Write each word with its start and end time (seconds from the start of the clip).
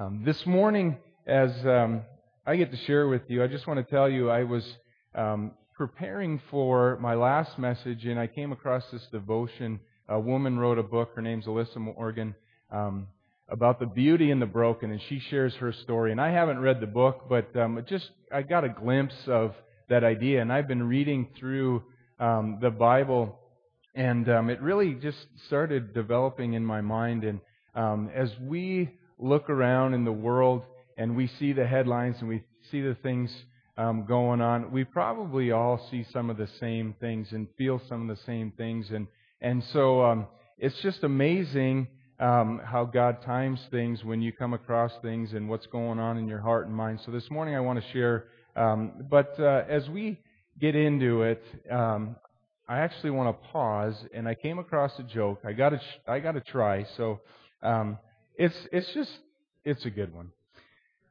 Um, 0.00 0.22
this 0.24 0.46
morning, 0.46 0.96
as 1.26 1.50
um, 1.66 2.00
I 2.46 2.56
get 2.56 2.70
to 2.70 2.76
share 2.86 3.06
with 3.06 3.20
you, 3.28 3.44
I 3.44 3.48
just 3.48 3.66
want 3.66 3.86
to 3.86 3.94
tell 3.94 4.08
you 4.08 4.30
I 4.30 4.44
was 4.44 4.64
um, 5.14 5.50
preparing 5.74 6.40
for 6.50 6.98
my 7.02 7.14
last 7.14 7.58
message, 7.58 8.06
and 8.06 8.18
I 8.18 8.26
came 8.26 8.50
across 8.50 8.82
this 8.90 9.06
devotion. 9.12 9.78
A 10.08 10.18
woman 10.18 10.58
wrote 10.58 10.78
a 10.78 10.82
book. 10.82 11.10
Her 11.14 11.20
name's 11.20 11.44
Alyssa 11.44 11.76
Morgan. 11.76 12.34
Um, 12.70 13.08
about 13.50 13.78
the 13.78 13.84
beauty 13.84 14.30
and 14.30 14.40
the 14.40 14.46
broken, 14.46 14.90
and 14.90 15.02
she 15.10 15.20
shares 15.28 15.54
her 15.56 15.70
story. 15.70 16.12
And 16.12 16.20
I 16.20 16.30
haven't 16.30 16.60
read 16.60 16.80
the 16.80 16.86
book, 16.86 17.26
but 17.28 17.54
um, 17.54 17.84
just 17.86 18.08
I 18.32 18.40
got 18.40 18.64
a 18.64 18.70
glimpse 18.70 19.26
of 19.26 19.52
that 19.90 20.02
idea, 20.02 20.40
and 20.40 20.50
I've 20.50 20.66
been 20.66 20.84
reading 20.88 21.28
through 21.38 21.82
um, 22.18 22.56
the 22.62 22.70
Bible, 22.70 23.38
and 23.94 24.26
it 24.26 24.62
really 24.62 24.94
just 24.94 25.26
started 25.46 25.92
developing 25.92 26.54
in 26.54 26.64
my 26.64 26.80
mind. 26.80 27.24
And 27.24 27.40
as 28.14 28.30
we 28.40 28.96
look 29.20 29.50
around 29.50 29.94
in 29.94 30.04
the 30.04 30.12
world 30.12 30.62
and 30.96 31.16
we 31.16 31.28
see 31.38 31.52
the 31.52 31.66
headlines 31.66 32.16
and 32.20 32.28
we 32.28 32.42
see 32.70 32.80
the 32.80 32.96
things 33.02 33.30
um, 33.76 34.04
going 34.06 34.40
on, 34.40 34.70
we 34.70 34.84
probably 34.84 35.52
all 35.52 35.80
see 35.90 36.04
some 36.12 36.28
of 36.28 36.36
the 36.36 36.48
same 36.58 36.94
things 37.00 37.28
and 37.32 37.46
feel 37.56 37.80
some 37.88 38.08
of 38.08 38.16
the 38.16 38.22
same 38.24 38.52
things. 38.56 38.90
And, 38.90 39.06
and 39.40 39.64
so 39.72 40.02
um, 40.04 40.26
it's 40.58 40.78
just 40.82 41.02
amazing 41.02 41.88
um, 42.18 42.60
how 42.62 42.84
God 42.84 43.22
times 43.22 43.60
things 43.70 44.04
when 44.04 44.20
you 44.20 44.32
come 44.32 44.52
across 44.52 44.92
things 45.00 45.32
and 45.32 45.48
what's 45.48 45.66
going 45.66 45.98
on 45.98 46.18
in 46.18 46.28
your 46.28 46.40
heart 46.40 46.66
and 46.66 46.76
mind. 46.76 47.00
So 47.06 47.10
this 47.10 47.30
morning 47.30 47.54
I 47.54 47.60
want 47.60 47.82
to 47.82 47.92
share. 47.92 48.26
Um, 48.54 49.06
but 49.08 49.40
uh, 49.40 49.64
as 49.68 49.88
we 49.88 50.18
get 50.60 50.76
into 50.76 51.22
it, 51.22 51.42
um, 51.70 52.16
I 52.68 52.80
actually 52.80 53.10
want 53.10 53.34
to 53.34 53.48
pause, 53.48 53.94
and 54.14 54.28
I 54.28 54.34
came 54.34 54.58
across 54.58 54.92
a 54.98 55.02
joke. 55.02 55.40
I 55.44 55.52
got 55.52 55.70
to 55.70 55.80
I 56.06 56.20
got 56.20 56.32
to 56.32 56.40
try. 56.40 56.86
So 56.96 57.20
um, 57.62 57.98
it's, 58.36 58.56
it's 58.72 58.92
just, 58.94 59.10
it's 59.64 59.84
a 59.84 59.90
good 59.90 60.14
one. 60.14 60.30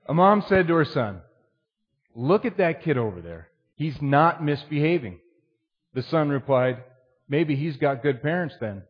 A 0.07 0.13
mom 0.13 0.43
said 0.47 0.67
to 0.67 0.73
her 0.75 0.85
son, 0.85 1.21
Look 2.15 2.45
at 2.45 2.57
that 2.57 2.83
kid 2.83 2.97
over 2.97 3.21
there. 3.21 3.49
He's 3.75 4.01
not 4.01 4.43
misbehaving. 4.43 5.19
The 5.93 6.03
son 6.03 6.29
replied, 6.29 6.83
Maybe 7.27 7.55
he's 7.55 7.77
got 7.77 8.01
good 8.01 8.21
parents 8.21 8.55
then. 8.59 8.83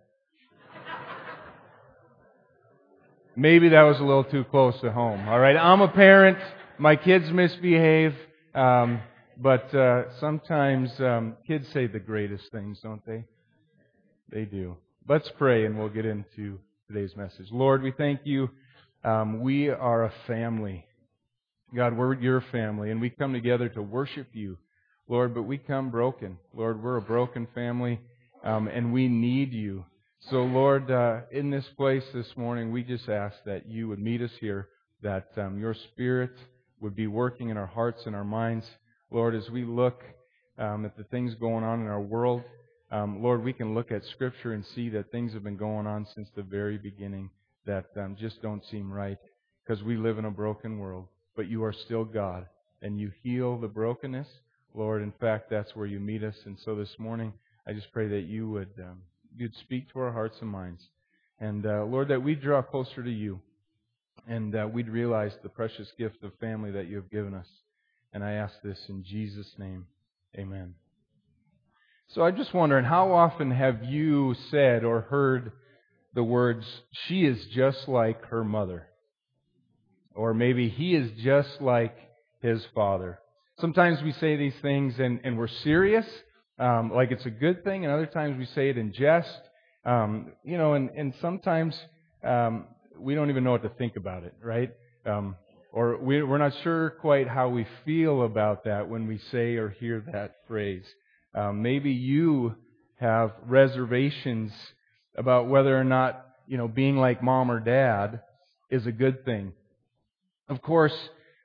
Maybe 3.35 3.69
that 3.69 3.83
was 3.83 3.99
a 3.99 4.03
little 4.03 4.23
too 4.23 4.43
close 4.45 4.79
to 4.81 4.91
home. 4.91 5.29
All 5.29 5.39
right, 5.39 5.55
I'm 5.55 5.81
a 5.81 5.87
parent. 5.87 6.37
My 6.77 6.95
kids 6.95 7.31
misbehave, 7.31 8.13
um, 8.53 9.01
but 9.37 9.73
uh, 9.73 10.17
sometimes 10.19 10.91
um, 10.99 11.37
kids 11.47 11.67
say 11.69 11.87
the 11.87 11.99
greatest 11.99 12.51
things, 12.51 12.79
don't 12.81 13.05
they? 13.05 13.23
They 14.29 14.45
do. 14.45 14.75
Let's 15.07 15.29
pray, 15.37 15.65
and 15.65 15.77
we'll 15.77 15.89
get 15.89 16.05
into 16.05 16.59
today's 16.91 17.15
message. 17.15 17.45
Lord, 17.51 17.83
we 17.83 17.91
thank 17.91 18.21
you. 18.23 18.49
Um, 19.03 19.41
we 19.41 19.69
are 19.69 20.05
a 20.05 20.13
family. 20.25 20.87
God, 21.75 21.95
we're 21.95 22.15
your 22.15 22.41
family, 22.51 22.89
and 22.89 22.99
we 22.99 23.11
come 23.11 23.31
together 23.31 23.69
to 23.69 23.81
worship 23.83 24.29
you, 24.33 24.57
Lord, 25.07 25.35
but 25.35 25.43
we 25.43 25.59
come 25.59 25.91
broken. 25.91 26.39
Lord, 26.51 26.81
we're 26.81 26.97
a 26.97 27.01
broken 27.01 27.47
family, 27.53 27.99
um, 28.43 28.67
and 28.67 28.91
we 28.91 29.07
need 29.07 29.53
you. 29.53 29.85
So, 30.31 30.37
Lord, 30.37 30.89
uh, 30.89 31.21
in 31.31 31.51
this 31.51 31.65
place 31.77 32.03
this 32.11 32.35
morning, 32.35 32.71
we 32.71 32.81
just 32.81 33.07
ask 33.07 33.35
that 33.45 33.69
you 33.69 33.87
would 33.87 33.99
meet 33.99 34.23
us 34.23 34.31
here, 34.39 34.69
that 35.03 35.27
um, 35.37 35.59
your 35.59 35.75
Spirit 35.91 36.33
would 36.81 36.95
be 36.95 37.05
working 37.05 37.49
in 37.49 37.57
our 37.57 37.67
hearts 37.67 38.01
and 38.07 38.15
our 38.15 38.23
minds. 38.23 38.65
Lord, 39.11 39.35
as 39.35 39.47
we 39.51 39.63
look 39.63 40.01
um, 40.57 40.85
at 40.85 40.97
the 40.97 41.03
things 41.03 41.35
going 41.35 41.63
on 41.63 41.81
in 41.81 41.87
our 41.87 42.01
world, 42.01 42.41
um, 42.91 43.21
Lord, 43.21 43.43
we 43.43 43.53
can 43.53 43.73
look 43.73 43.91
at 43.91 44.03
Scripture 44.05 44.53
and 44.53 44.65
see 44.65 44.89
that 44.89 45.11
things 45.11 45.33
have 45.33 45.43
been 45.43 45.57
going 45.57 45.87
on 45.87 46.07
since 46.15 46.29
the 46.35 46.43
very 46.43 46.77
beginning 46.77 47.29
that 47.65 47.85
um, 47.97 48.15
just 48.19 48.41
don't 48.41 48.65
seem 48.65 48.91
right 48.91 49.17
because 49.63 49.83
we 49.83 49.95
live 49.97 50.17
in 50.17 50.25
a 50.25 50.31
broken 50.31 50.79
world. 50.79 51.07
But 51.35 51.47
you 51.47 51.63
are 51.63 51.73
still 51.73 52.03
God, 52.03 52.47
and 52.81 52.99
you 52.99 53.11
heal 53.23 53.57
the 53.57 53.67
brokenness. 53.67 54.27
Lord, 54.73 55.01
in 55.01 55.13
fact, 55.19 55.49
that's 55.49 55.75
where 55.75 55.85
you 55.85 55.99
meet 55.99 56.23
us. 56.23 56.35
And 56.45 56.57
so 56.65 56.75
this 56.75 56.95
morning, 56.97 57.33
I 57.67 57.73
just 57.73 57.91
pray 57.93 58.07
that 58.07 58.21
you 58.21 58.49
would 58.49 58.73
um, 58.79 59.01
you'd 59.35 59.55
speak 59.55 59.91
to 59.91 59.99
our 59.99 60.11
hearts 60.11 60.37
and 60.41 60.49
minds. 60.49 60.81
And 61.39 61.65
uh, 61.65 61.85
Lord, 61.85 62.09
that 62.09 62.23
we 62.23 62.35
draw 62.35 62.61
closer 62.61 63.03
to 63.03 63.11
you 63.11 63.39
and 64.27 64.55
uh, 64.55 64.67
we'd 64.71 64.89
realize 64.89 65.31
the 65.41 65.49
precious 65.49 65.87
gift 65.97 66.23
of 66.23 66.31
family 66.39 66.71
that 66.71 66.87
you 66.87 66.95
have 66.97 67.09
given 67.09 67.33
us. 67.33 67.47
And 68.13 68.23
I 68.23 68.33
ask 68.33 68.53
this 68.63 68.79
in 68.89 69.03
Jesus' 69.03 69.53
name. 69.57 69.85
Amen. 70.37 70.75
So 72.13 72.23
I'm 72.23 72.35
just 72.37 72.55
wondering, 72.55 72.85
how 72.85 73.11
often 73.11 73.51
have 73.51 73.83
you 73.83 74.35
said 74.49 74.83
or 74.83 75.01
heard 75.01 75.51
the 76.15 76.23
words, 76.23 76.65
she 77.05 77.23
is 77.23 77.37
just 77.53 77.87
like 77.87 78.25
her 78.25 78.43
mother? 78.43 78.87
Or 80.15 80.33
maybe 80.33 80.69
he 80.69 80.95
is 80.95 81.11
just 81.23 81.61
like 81.61 81.95
his 82.41 82.65
father. 82.73 83.19
Sometimes 83.61 84.01
we 84.01 84.11
say 84.13 84.35
these 84.37 84.55
things 84.63 84.95
and, 84.97 85.19
and 85.23 85.37
we're 85.37 85.47
serious, 85.63 86.05
um, 86.57 86.91
like 86.91 87.11
it's 87.11 87.27
a 87.27 87.29
good 87.29 87.63
thing, 87.63 87.85
and 87.85 87.93
other 87.93 88.07
times 88.07 88.39
we 88.39 88.47
say 88.55 88.71
it 88.71 88.77
in 88.79 88.91
jest. 88.91 89.39
Um, 89.85 90.31
you 90.43 90.57
know, 90.57 90.73
and, 90.73 90.89
and 90.89 91.13
sometimes 91.21 91.79
um, 92.23 92.65
we 92.97 93.13
don't 93.13 93.29
even 93.29 93.43
know 93.43 93.51
what 93.51 93.63
to 93.63 93.69
think 93.69 93.97
about 93.97 94.23
it, 94.23 94.33
right? 94.41 94.71
Um, 95.05 95.35
or 95.71 95.97
we, 95.97 96.23
we're 96.23 96.39
not 96.39 96.53
sure 96.63 96.89
quite 96.89 97.27
how 97.27 97.49
we 97.49 97.67
feel 97.85 98.23
about 98.23 98.63
that 98.63 98.89
when 98.89 99.05
we 99.05 99.19
say 99.31 99.57
or 99.57 99.69
hear 99.69 100.03
that 100.11 100.37
phrase. 100.47 100.85
Um, 101.33 101.61
maybe 101.61 101.91
you 101.91 102.55
have 102.99 103.31
reservations 103.45 104.51
about 105.15 105.47
whether 105.47 105.77
or 105.77 105.83
not, 105.83 106.25
you 106.47 106.57
know, 106.57 106.67
being 106.67 106.97
like 106.97 107.23
mom 107.23 107.51
or 107.51 107.59
dad 107.59 108.21
is 108.69 108.85
a 108.87 108.91
good 108.91 109.25
thing. 109.25 109.53
Of 110.47 110.61
course, 110.61 110.95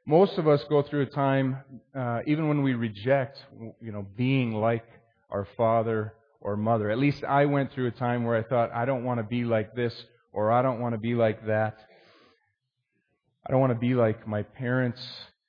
most 0.06 0.38
of 0.38 0.48
us 0.48 0.64
go 0.68 0.82
through 0.82 1.02
a 1.02 1.06
time, 1.06 1.58
uh, 1.94 2.20
even 2.26 2.48
when 2.48 2.62
we 2.62 2.74
reject, 2.74 3.42
you 3.80 3.92
know, 3.92 4.06
being 4.16 4.52
like 4.52 4.86
our 5.30 5.46
father 5.56 6.14
or 6.40 6.56
mother. 6.56 6.90
At 6.90 6.98
least 6.98 7.24
I 7.24 7.46
went 7.46 7.72
through 7.72 7.88
a 7.88 7.92
time 7.92 8.24
where 8.24 8.36
I 8.36 8.42
thought, 8.42 8.70
I 8.72 8.84
don't 8.84 9.04
want 9.04 9.18
to 9.18 9.24
be 9.24 9.44
like 9.44 9.74
this 9.74 9.94
or 10.32 10.52
I 10.52 10.62
don't 10.62 10.80
want 10.80 10.94
to 10.94 10.98
be 10.98 11.14
like 11.14 11.46
that. 11.46 11.78
I 13.46 13.50
don't 13.50 13.60
want 13.60 13.72
to 13.72 13.78
be 13.78 13.94
like 13.94 14.26
my 14.26 14.42
parents. 14.42 15.00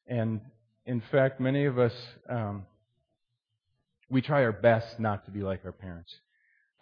And 0.07 0.41
in 0.85 1.01
fact, 1.11 1.39
many 1.39 1.65
of 1.65 1.79
us, 1.79 1.93
um, 2.29 2.65
we 4.09 4.21
try 4.21 4.43
our 4.43 4.51
best 4.51 4.99
not 4.99 5.25
to 5.25 5.31
be 5.31 5.41
like 5.41 5.61
our 5.65 5.71
parents. 5.71 6.13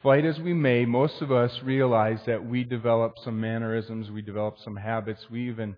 Fight 0.02 0.26
as 0.26 0.38
we 0.40 0.54
may, 0.54 0.86
most 0.86 1.22
of 1.22 1.32
us 1.32 1.62
realize 1.64 2.20
that 2.26 2.46
we 2.46 2.66
develop 2.66 3.18
some 3.24 3.40
mannerisms, 3.40 4.12
we 4.12 4.22
develop 4.22 4.58
some 4.62 4.76
habits, 4.76 5.30
we 5.32 5.48
even 5.48 5.78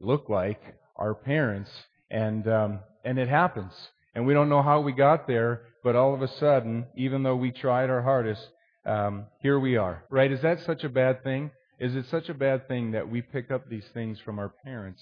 look 0.00 0.28
like 0.28 0.60
our 0.96 1.14
parents, 1.14 1.70
and 2.10 2.48
um, 2.48 2.80
and 3.04 3.18
it 3.18 3.28
happens. 3.28 3.72
And 4.14 4.26
we 4.26 4.34
don't 4.34 4.48
know 4.48 4.62
how 4.62 4.80
we 4.80 4.90
got 4.92 5.28
there, 5.28 5.62
but 5.84 5.94
all 5.94 6.12
of 6.12 6.20
a 6.22 6.28
sudden, 6.38 6.86
even 6.96 7.22
though 7.22 7.36
we 7.36 7.52
tried 7.52 7.90
our 7.90 8.02
hardest, 8.02 8.42
um, 8.84 9.26
here 9.40 9.60
we 9.60 9.76
are. 9.76 10.04
Right? 10.10 10.32
Is 10.32 10.42
that 10.42 10.58
such 10.66 10.82
a 10.82 10.88
bad 10.88 11.22
thing? 11.22 11.52
Is 11.78 11.94
it 11.94 12.06
such 12.10 12.28
a 12.28 12.34
bad 12.34 12.66
thing 12.66 12.90
that 12.90 13.08
we 13.08 13.22
pick 13.22 13.52
up 13.52 13.68
these 13.68 13.86
things 13.94 14.18
from 14.24 14.40
our 14.40 14.48
parents, 14.48 15.00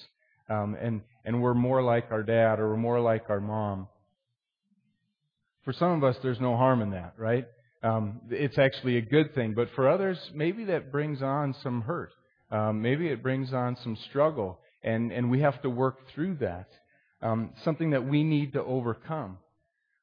um, 0.51 0.77
and 0.79 1.01
and 1.25 1.41
we're 1.41 1.55
more 1.55 1.83
like 1.83 2.09
our 2.11 2.23
dad 2.23 2.61
or 2.61 2.69
we're 2.69 2.77
more 2.77 3.01
like 3.01 3.31
our 3.31 3.41
mom? 3.41 3.89
For 5.69 5.75
some 5.75 5.91
of 5.91 6.03
us, 6.03 6.17
there's 6.23 6.41
no 6.41 6.57
harm 6.57 6.81
in 6.81 6.93
that, 6.93 7.13
right? 7.19 7.47
Um, 7.83 8.23
it's 8.31 8.57
actually 8.57 8.97
a 8.97 9.03
good 9.03 9.35
thing. 9.35 9.53
But 9.53 9.69
for 9.77 9.87
others, 9.87 10.19
maybe 10.33 10.65
that 10.65 10.91
brings 10.91 11.21
on 11.21 11.55
some 11.63 11.83
hurt. 11.83 12.11
Um, 12.51 12.81
maybe 12.81 13.09
it 13.09 13.23
brings 13.23 13.53
on 13.53 13.77
some 13.85 13.95
struggle, 14.09 14.61
and, 14.83 15.13
and 15.13 15.31
we 15.31 15.41
have 15.41 15.61
to 15.61 15.69
work 15.69 15.99
through 16.15 16.37
that. 16.37 16.71
Um, 17.21 17.51
something 17.65 17.91
that 17.91 18.09
we 18.09 18.25
need 18.25 18.55
to 18.55 18.65
overcome. 18.65 19.37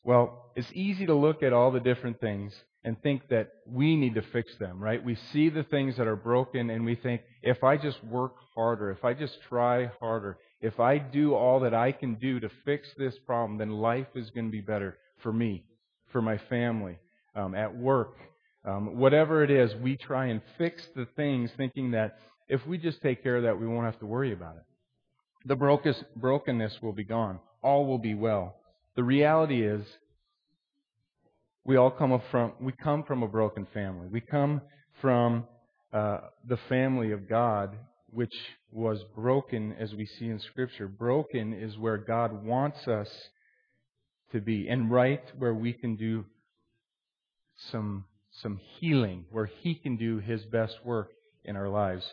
Well, 0.03 0.51
it's 0.55 0.71
easy 0.71 1.07
to 1.07 1.15
look 1.15 1.41
at 1.41 1.51
all 1.51 1.71
the 1.71 1.79
different 1.79 2.21
things 2.21 2.53
and 2.83 3.01
think 3.01 3.27
that 3.29 3.49
we 3.65 3.95
need 3.95 4.13
to 4.13 4.21
fix 4.21 4.55
them, 4.59 4.79
right? 4.79 5.03
We 5.03 5.17
see 5.33 5.49
the 5.49 5.63
things 5.63 5.97
that 5.97 6.05
are 6.05 6.15
broken 6.15 6.69
and 6.69 6.85
we 6.85 6.93
think, 6.93 7.21
if 7.41 7.63
I 7.63 7.77
just 7.77 8.03
work 8.03 8.35
harder, 8.53 8.91
if 8.91 9.03
I 9.03 9.15
just 9.15 9.39
try 9.49 9.89
harder, 9.99 10.37
if 10.61 10.79
I 10.79 10.99
do 10.99 11.33
all 11.33 11.61
that 11.61 11.73
I 11.73 11.91
can 11.91 12.13
do 12.19 12.39
to 12.39 12.51
fix 12.65 12.87
this 12.99 13.15
problem, 13.25 13.57
then 13.57 13.71
life 13.71 14.09
is 14.13 14.29
going 14.29 14.45
to 14.45 14.51
be 14.51 14.61
better 14.61 14.99
for 15.21 15.33
me, 15.33 15.63
for 16.11 16.21
my 16.21 16.37
family, 16.49 16.97
um, 17.35 17.55
at 17.55 17.75
work, 17.75 18.15
um, 18.65 18.97
whatever 18.97 19.43
it 19.43 19.51
is, 19.51 19.73
we 19.75 19.95
try 19.97 20.27
and 20.27 20.41
fix 20.57 20.81
the 20.95 21.05
things 21.15 21.51
thinking 21.57 21.91
that 21.91 22.17
if 22.47 22.65
we 22.65 22.77
just 22.77 23.01
take 23.01 23.23
care 23.23 23.37
of 23.37 23.43
that, 23.43 23.59
we 23.59 23.67
won't 23.67 23.85
have 23.85 23.99
to 23.99 24.05
worry 24.05 24.33
about 24.33 24.55
it. 24.55 24.63
The 25.47 25.55
brokenness 26.15 26.81
will 26.81 26.93
be 26.93 27.03
gone. 27.03 27.39
All 27.61 27.85
will 27.85 27.99
be 27.99 28.15
well. 28.15 28.55
The 28.95 29.03
reality 29.03 29.65
is, 29.65 29.85
we 31.63 31.77
all 31.77 31.91
come 31.91 32.19
from 32.31 32.53
we 32.59 32.71
come 32.71 33.03
from 33.03 33.23
a 33.23 33.27
broken 33.27 33.67
family. 33.73 34.07
We 34.07 34.21
come 34.21 34.61
from 35.01 35.45
uh, 35.91 36.19
the 36.47 36.57
family 36.69 37.11
of 37.11 37.27
God, 37.27 37.75
which 38.07 38.33
was 38.71 39.03
broken, 39.15 39.73
as 39.79 39.93
we 39.93 40.05
see 40.05 40.27
in 40.27 40.39
Scripture. 40.39 40.87
Broken 40.87 41.53
is 41.53 41.77
where 41.77 41.97
God 41.97 42.43
wants 42.43 42.87
us 42.87 43.09
to 44.35 44.41
be, 44.41 44.67
and 44.67 44.91
right 44.91 45.23
where 45.37 45.53
we 45.53 45.71
can 45.73 45.95
do 45.95 46.25
some 47.71 48.05
some 48.41 48.59
healing, 48.79 49.25
where 49.31 49.49
He 49.61 49.75
can 49.75 49.95
do 49.95 50.19
His 50.19 50.43
best 50.45 50.75
work 50.83 51.09
in 51.45 51.55
our 51.55 51.69
lives. 51.69 52.05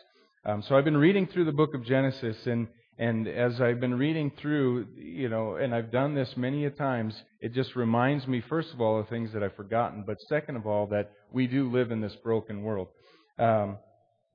Um, 0.45 0.63
so 0.67 0.75
I've 0.77 0.85
been 0.85 0.97
reading 0.97 1.27
through 1.27 1.45
the 1.45 1.51
book 1.51 1.73
of 1.73 1.85
Genesis, 1.85 2.37
and 2.45 2.67
and 2.97 3.27
as 3.27 3.59
I've 3.59 3.79
been 3.79 3.97
reading 3.97 4.31
through, 4.39 4.87
you 4.95 5.27
know, 5.27 5.55
and 5.55 5.73
I've 5.75 5.91
done 5.91 6.15
this 6.15 6.29
many 6.37 6.65
a 6.65 6.69
times, 6.69 7.13
it 7.41 7.53
just 7.53 7.75
reminds 7.75 8.27
me, 8.27 8.41
first 8.47 8.71
of 8.71 8.79
all, 8.79 8.99
of 8.99 9.09
things 9.09 9.33
that 9.33 9.43
I've 9.43 9.55
forgotten, 9.55 10.03
but 10.05 10.17
second 10.29 10.55
of 10.55 10.67
all, 10.67 10.87
that 10.87 11.11
we 11.31 11.47
do 11.47 11.71
live 11.71 11.91
in 11.91 12.01
this 12.01 12.15
broken 12.23 12.61
world. 12.61 12.87
Um, 13.39 13.77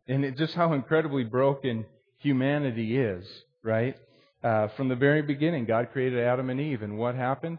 and 0.09 0.25
it, 0.25 0.37
just 0.37 0.55
how 0.55 0.73
incredibly 0.73 1.23
broken 1.23 1.87
humanity 2.19 2.99
is, 2.99 3.25
right? 3.63 3.97
Uh, 4.43 4.69
from 4.77 4.89
the 4.89 4.97
very 4.97 5.23
beginning, 5.23 5.65
God 5.65 5.91
created 5.93 6.19
Adam 6.19 6.51
and 6.51 6.61
Eve, 6.61 6.83
and 6.83 6.99
what 6.99 7.15
happened? 7.15 7.59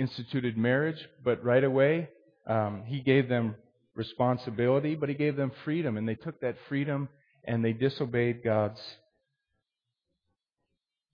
Instituted 0.00 0.56
marriage, 0.56 0.98
but 1.22 1.44
right 1.44 1.62
away, 1.62 2.08
um, 2.46 2.82
He 2.86 3.00
gave 3.00 3.28
them 3.28 3.54
responsibility, 3.94 4.94
but 4.96 5.08
He 5.08 5.14
gave 5.14 5.36
them 5.36 5.52
freedom, 5.64 5.96
and 5.96 6.08
they 6.08 6.14
took 6.14 6.40
that 6.40 6.56
freedom 6.68 7.08
and 7.44 7.64
they 7.64 7.72
disobeyed 7.72 8.42
God's 8.44 8.80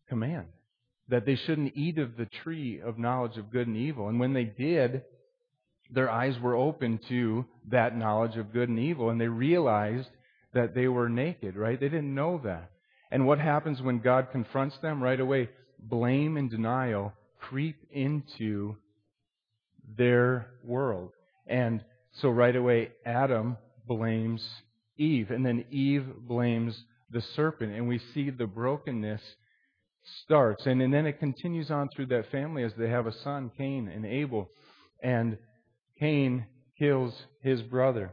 command 0.08 0.46
that 1.08 1.24
they 1.24 1.36
shouldn't 1.36 1.76
eat 1.76 1.98
of 1.98 2.16
the 2.16 2.28
tree 2.42 2.80
of 2.80 2.98
knowledge 2.98 3.36
of 3.36 3.52
good 3.52 3.68
and 3.68 3.76
evil. 3.76 4.08
And 4.08 4.18
when 4.18 4.32
they 4.32 4.44
did, 4.44 5.02
their 5.90 6.10
eyes 6.10 6.36
were 6.40 6.56
open 6.56 6.98
to 7.08 7.44
that 7.68 7.96
knowledge 7.96 8.36
of 8.36 8.52
good 8.52 8.68
and 8.68 8.78
evil, 8.78 9.10
and 9.10 9.20
they 9.20 9.28
realized 9.28 10.08
that 10.52 10.74
they 10.74 10.88
were 10.88 11.08
naked, 11.08 11.56
right? 11.56 11.78
They 11.78 11.88
didn't 11.88 12.14
know 12.14 12.40
that. 12.44 12.72
And 13.10 13.26
what 13.26 13.38
happens 13.38 13.80
when 13.80 14.00
God 14.00 14.28
confronts 14.32 14.76
them? 14.78 15.02
Right 15.02 15.20
away, 15.20 15.48
blame 15.78 16.36
and 16.36 16.50
denial 16.50 17.12
creep 17.48 17.76
into 17.90 18.76
their 19.96 20.46
world. 20.64 21.12
And 21.46 21.84
so 22.20 22.28
right 22.28 22.56
away, 22.56 22.90
Adam 23.04 23.56
blames 23.86 24.44
Eve, 24.96 25.30
and 25.30 25.44
then 25.44 25.64
Eve 25.70 26.06
blames 26.26 26.84
the 27.10 27.20
serpent, 27.20 27.72
and 27.72 27.86
we 27.86 28.00
see 28.14 28.30
the 28.30 28.46
brokenness 28.46 29.22
starts. 30.24 30.66
And, 30.66 30.82
and 30.82 30.92
then 30.92 31.06
it 31.06 31.18
continues 31.18 31.70
on 31.70 31.88
through 31.88 32.06
that 32.06 32.30
family 32.30 32.62
as 32.62 32.72
they 32.76 32.88
have 32.88 33.06
a 33.06 33.12
son, 33.12 33.50
Cain 33.56 33.88
and 33.88 34.04
Abel. 34.04 34.48
And 35.02 35.38
Cain 35.98 36.46
kills 36.78 37.14
his 37.42 37.62
brother. 37.62 38.12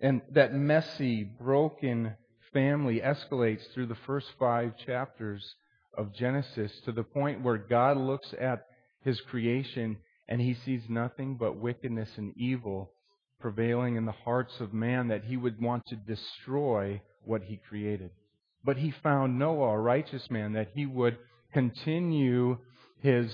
And 0.00 0.22
that 0.32 0.54
messy, 0.54 1.24
broken 1.24 2.14
family 2.52 3.00
escalates 3.00 3.62
through 3.72 3.86
the 3.86 3.96
first 4.06 4.28
five 4.38 4.74
chapters 4.86 5.54
of 5.96 6.14
Genesis 6.14 6.72
to 6.84 6.92
the 6.92 7.02
point 7.02 7.42
where 7.42 7.58
God 7.58 7.96
looks 7.96 8.34
at 8.40 8.66
his 9.02 9.20
creation 9.20 9.96
and 10.28 10.40
he 10.40 10.54
sees 10.64 10.82
nothing 10.88 11.36
but 11.36 11.56
wickedness 11.56 12.10
and 12.16 12.36
evil 12.36 12.90
prevailing 13.40 13.96
in 13.96 14.06
the 14.06 14.12
hearts 14.12 14.60
of 14.60 14.72
man 14.72 15.08
that 15.08 15.24
he 15.24 15.36
would 15.36 15.60
want 15.60 15.86
to 15.86 15.96
destroy 15.96 17.00
what 17.24 17.42
he 17.42 17.60
created. 17.68 18.10
But 18.64 18.78
he 18.78 18.92
found 19.02 19.38
Noah, 19.38 19.74
a 19.74 19.78
righteous 19.78 20.28
man, 20.30 20.54
that 20.54 20.70
he 20.74 20.86
would 20.86 21.18
continue 21.52 22.58
his 23.00 23.30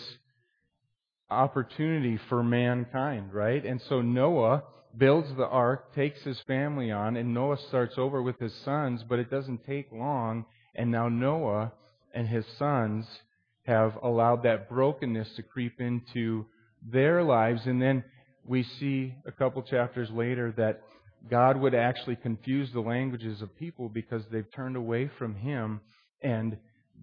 opportunity 1.30 2.18
for 2.28 2.42
mankind, 2.42 3.32
right? 3.32 3.64
And 3.64 3.80
so 3.88 4.02
Noah 4.02 4.64
builds 4.96 5.34
the 5.36 5.46
ark, 5.46 5.94
takes 5.94 6.22
his 6.22 6.38
family 6.40 6.90
on, 6.90 7.16
and 7.16 7.32
Noah 7.32 7.56
starts 7.68 7.94
over 7.96 8.22
with 8.22 8.38
his 8.38 8.54
sons, 8.64 9.02
but 9.08 9.18
it 9.18 9.30
doesn't 9.30 9.64
take 9.64 9.90
long, 9.90 10.44
and 10.74 10.90
now 10.90 11.08
Noah 11.08 11.72
and 12.14 12.28
his 12.28 12.44
sons 12.58 13.06
have 13.64 13.98
allowed 14.02 14.42
that 14.42 14.68
brokenness 14.68 15.34
to 15.36 15.42
creep 15.42 15.80
into 15.80 16.46
their 16.84 17.22
lives, 17.22 17.62
and 17.66 17.80
then 17.80 18.04
we 18.44 18.64
see 18.80 19.14
a 19.26 19.32
couple 19.32 19.62
chapters 19.62 20.10
later 20.10 20.52
that 20.56 20.82
God 21.30 21.56
would 21.56 21.74
actually 21.74 22.16
confuse 22.16 22.72
the 22.72 22.80
languages 22.80 23.40
of 23.40 23.56
people 23.56 23.88
because 23.88 24.22
they've 24.30 24.50
turned 24.54 24.76
away 24.76 25.10
from 25.18 25.36
Him 25.36 25.80
and 26.20 26.56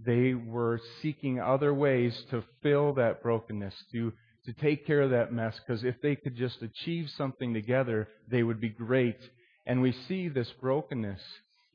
they 0.05 0.33
were 0.33 0.79
seeking 1.01 1.39
other 1.39 1.73
ways 1.73 2.17
to 2.31 2.43
fill 2.61 2.93
that 2.93 3.21
brokenness, 3.21 3.73
to, 3.91 4.13
to 4.45 4.53
take 4.53 4.85
care 4.85 5.01
of 5.01 5.11
that 5.11 5.33
mess, 5.33 5.59
because 5.59 5.83
if 5.83 6.01
they 6.01 6.15
could 6.15 6.35
just 6.35 6.61
achieve 6.61 7.09
something 7.17 7.53
together, 7.53 8.07
they 8.29 8.43
would 8.43 8.61
be 8.61 8.69
great. 8.69 9.17
And 9.65 9.81
we 9.81 9.93
see 10.07 10.29
this 10.29 10.51
brokenness 10.61 11.21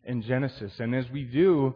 in 0.04 0.22
Genesis. 0.22 0.72
And 0.78 0.94
as 0.94 1.04
we 1.10 1.24
do, 1.24 1.74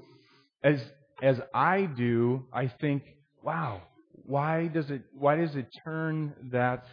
as, 0.62 0.80
as 1.22 1.40
I 1.52 1.82
do, 1.82 2.46
I 2.52 2.72
think, 2.80 3.02
wow, 3.42 3.82
why 4.12 4.68
does 4.68 4.90
it, 4.90 5.02
why 5.12 5.36
does 5.36 5.56
it 5.56 5.66
turn 5.84 6.34
that 6.50 6.84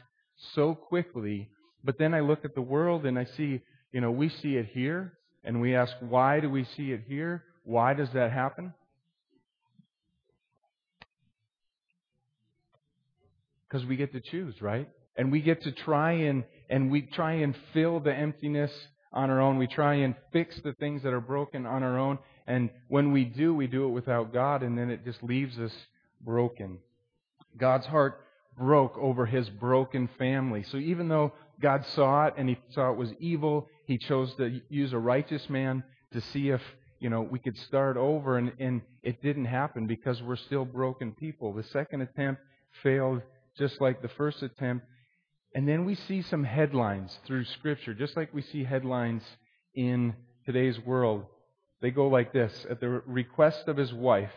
so 0.54 0.74
quickly 0.76 1.50
but 1.86 2.00
then 2.00 2.16
I 2.16 2.22
look 2.22 2.44
at 2.44 2.56
the 2.56 2.62
world 2.62 3.06
and 3.06 3.18
I 3.18 3.26
see, 3.38 3.62
you 3.94 4.02
know, 4.02 4.10
we 4.10 4.30
see 4.30 4.56
it 4.56 4.66
here, 4.74 5.14
and 5.44 5.62
we 5.62 5.76
ask, 5.76 5.94
why 6.00 6.40
do 6.40 6.50
we 6.50 6.66
see 6.76 6.92
it 6.92 7.04
here? 7.08 7.44
Why 7.64 7.94
does 7.94 8.10
that 8.14 8.32
happen? 8.32 8.74
Because 13.70 13.86
we 13.86 13.96
get 13.96 14.12
to 14.14 14.20
choose, 14.20 14.60
right? 14.62 14.90
And 15.16 15.32
we 15.32 15.42
get 15.42 15.62
to 15.64 15.72
try 15.72 16.14
and, 16.14 16.44
and 16.70 16.92
we 16.92 17.04
try 17.04 17.34
and 17.34 17.56
fill 17.72 18.00
the 18.00 18.14
emptiness 18.14 18.72
on 19.14 19.30
our 19.30 19.40
own. 19.40 19.60
We 19.60 19.68
try 19.68 19.96
and 19.96 20.16
fix 20.34 20.60
the 20.64 20.74
things 20.74 21.04
that 21.04 21.14
are 21.14 21.22
broken 21.22 21.68
on 21.68 21.84
our 21.84 22.00
own. 22.00 22.18
And 22.48 22.70
when 22.88 23.12
we 23.12 23.26
do, 23.26 23.54
we 23.54 23.68
do 23.68 23.86
it 23.86 23.90
without 23.90 24.34
God, 24.34 24.64
and 24.64 24.78
then 24.78 24.90
it 24.90 25.04
just 25.04 25.24
leaves 25.24 25.58
us 25.58 25.74
broken. 26.22 26.80
God's 27.58 27.86
heart 27.86 28.22
broke 28.58 28.98
over 28.98 29.26
his 29.26 29.50
broken 29.50 30.10
family. 30.18 30.64
So 30.64 30.78
even 30.78 31.10
though 31.10 31.34
God 31.62 31.86
saw 31.94 32.26
it 32.26 32.36
and 32.38 32.50
he 32.50 32.58
saw 32.72 32.92
it 32.92 32.98
was 32.98 33.12
evil. 33.20 33.70
He 33.86 33.98
chose 33.98 34.34
to 34.36 34.62
use 34.70 34.94
a 34.94 35.00
righteous 35.00 35.50
man 35.50 35.84
to 36.12 36.22
see 36.22 36.50
if, 36.50 36.62
you 37.00 37.10
know, 37.10 37.22
we 37.22 37.40
could 37.40 37.58
start 37.58 37.98
over 37.98 38.38
and, 38.38 38.52
and 38.60 38.82
it 39.04 39.22
didn't 39.22 39.46
happen 39.46 39.88
because 39.88 40.22
we're 40.22 40.36
still 40.36 40.66
broken 40.66 41.14
people. 41.14 41.54
The 41.54 41.64
second 41.64 42.02
attempt 42.02 42.42
failed 42.84 43.22
just 43.58 43.80
like 43.80 44.02
the 44.02 44.10
first 44.10 44.44
attempt. 44.44 44.86
And 45.54 45.68
then 45.68 45.86
we 45.86 45.96
see 45.96 46.22
some 46.22 46.44
headlines 46.44 47.18
through 47.26 47.46
scripture, 47.46 47.94
just 47.94 48.18
like 48.18 48.34
we 48.34 48.42
see 48.42 48.64
headlines 48.64 49.24
in 49.74 50.14
today's 50.46 50.80
world. 50.80 51.26
They 51.86 51.92
go 51.92 52.08
like 52.08 52.34
this. 52.34 52.66
At 52.68 52.80
the 52.80 52.90
request 52.90 53.68
of 53.68 53.78
his 53.78 53.94
wife, 53.94 54.34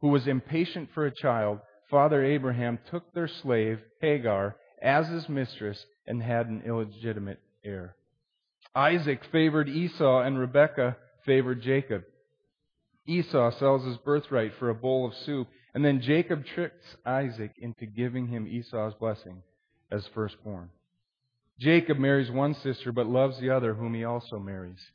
who 0.00 0.10
was 0.10 0.28
impatient 0.28 0.90
for 0.94 1.06
a 1.06 1.10
child, 1.10 1.58
Father 1.90 2.24
Abraham 2.24 2.78
took 2.88 3.12
their 3.12 3.26
slave, 3.26 3.80
Hagar, 4.00 4.54
as 4.80 5.08
his 5.08 5.28
mistress 5.28 5.86
and 6.06 6.22
had 6.22 6.46
an 6.46 6.62
illegitimate 6.64 7.40
heir. 7.64 7.96
Isaac 8.76 9.24
favored 9.32 9.68
Esau 9.68 10.20
and 10.20 10.38
Rebekah 10.38 10.96
favored 11.26 11.62
Jacob. 11.62 12.04
Esau 13.08 13.50
sells 13.50 13.84
his 13.84 13.96
birthright 13.96 14.52
for 14.60 14.70
a 14.70 14.74
bowl 14.76 15.04
of 15.04 15.16
soup, 15.16 15.48
and 15.74 15.84
then 15.84 16.00
Jacob 16.00 16.46
tricks 16.46 16.96
Isaac 17.04 17.50
into 17.58 17.86
giving 17.86 18.28
him 18.28 18.46
Esau's 18.46 18.94
blessing 18.94 19.42
as 19.90 20.06
firstborn. 20.14 20.70
Jacob 21.58 21.98
marries 21.98 22.30
one 22.30 22.54
sister 22.54 22.92
but 22.92 23.08
loves 23.08 23.40
the 23.40 23.50
other, 23.50 23.74
whom 23.74 23.94
he 23.94 24.04
also 24.04 24.38
marries. 24.38 24.92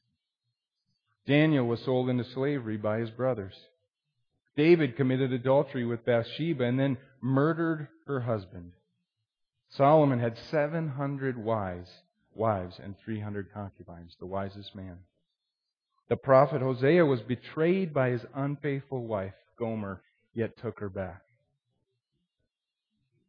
Daniel 1.30 1.68
was 1.68 1.80
sold 1.82 2.10
into 2.10 2.24
slavery 2.24 2.76
by 2.76 2.98
his 2.98 3.12
brothers. 3.12 3.54
David 4.58 4.98
committed 4.98 5.32
adultery 5.32 5.86
with 5.86 6.04
Bathsheba 6.04 6.64
and 6.64 6.80
then 6.80 6.98
murdered 7.22 7.88
her 8.08 8.22
husband. 8.22 8.72
Solomon 9.70 10.20
had 10.20 10.40
700 10.50 11.38
wives, 11.38 11.88
wives 12.34 12.80
and 12.84 12.96
300 13.06 13.54
concubines, 13.54 14.16
the 14.20 14.26
wisest 14.26 14.74
man. 14.74 14.98
The 16.08 16.18
prophet 16.18 16.64
Hosea 16.64 17.06
was 17.06 17.22
betrayed 17.22 17.94
by 17.94 18.10
his 18.10 18.26
unfaithful 18.34 19.06
wife, 19.06 19.36
Gomer, 19.56 20.02
yet 20.34 20.58
took 20.58 20.80
her 20.80 20.90
back. 20.90 21.22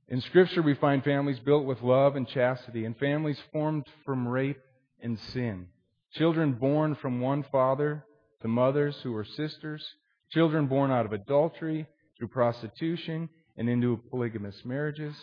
In 0.08 0.22
Scripture, 0.22 0.62
we 0.62 0.74
find 0.74 1.04
families 1.04 1.38
built 1.38 1.66
with 1.66 1.82
love 1.82 2.16
and 2.16 2.26
chastity, 2.26 2.86
and 2.86 2.96
families 2.96 3.38
formed 3.52 3.84
from 4.06 4.26
rape 4.26 4.62
and 5.02 5.18
sin. 5.18 5.68
Children 6.14 6.54
born 6.54 6.96
from 6.96 7.20
one 7.20 7.44
father 7.52 8.04
to 8.42 8.48
mothers 8.48 8.96
who 9.02 9.12
were 9.12 9.24
sisters. 9.24 9.84
Children 10.32 10.66
born 10.66 10.90
out 10.90 11.06
of 11.06 11.12
adultery, 11.12 11.86
through 12.18 12.28
prostitution, 12.28 13.28
and 13.56 13.68
into 13.68 14.00
polygamous 14.10 14.56
marriages. 14.64 15.14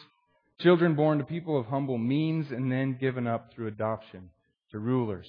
Children 0.60 0.96
born 0.96 1.20
to 1.20 1.24
people 1.24 1.60
of 1.60 1.67
humble 1.67 1.98
means 1.98 2.51
and 2.51 2.72
then 2.72 2.98
given 3.00 3.27
up 3.27 3.53
through 3.53 3.67
adoption 3.67 4.29
to 4.72 4.79
rulers, 4.79 5.27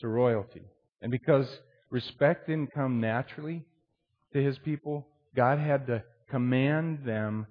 to 0.00 0.08
royalty. 0.08 0.62
And 1.02 1.10
because 1.10 1.48
respect 1.90 2.46
didn't 2.46 2.72
come 2.72 3.00
naturally 3.00 3.64
to 4.32 4.42
his 4.42 4.58
people, 4.58 5.06
God 5.34 5.58
had 5.58 5.86
to 5.88 6.02
command 6.30 7.00
them 7.04 7.46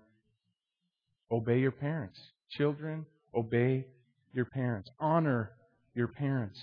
obey 1.31 1.59
your 1.59 1.71
parents. 1.71 2.19
Children, 2.51 3.05
obey 3.33 3.87
your 4.33 4.45
parents. 4.45 4.89
Honor 4.99 5.51
your 5.93 6.07
parents. 6.07 6.59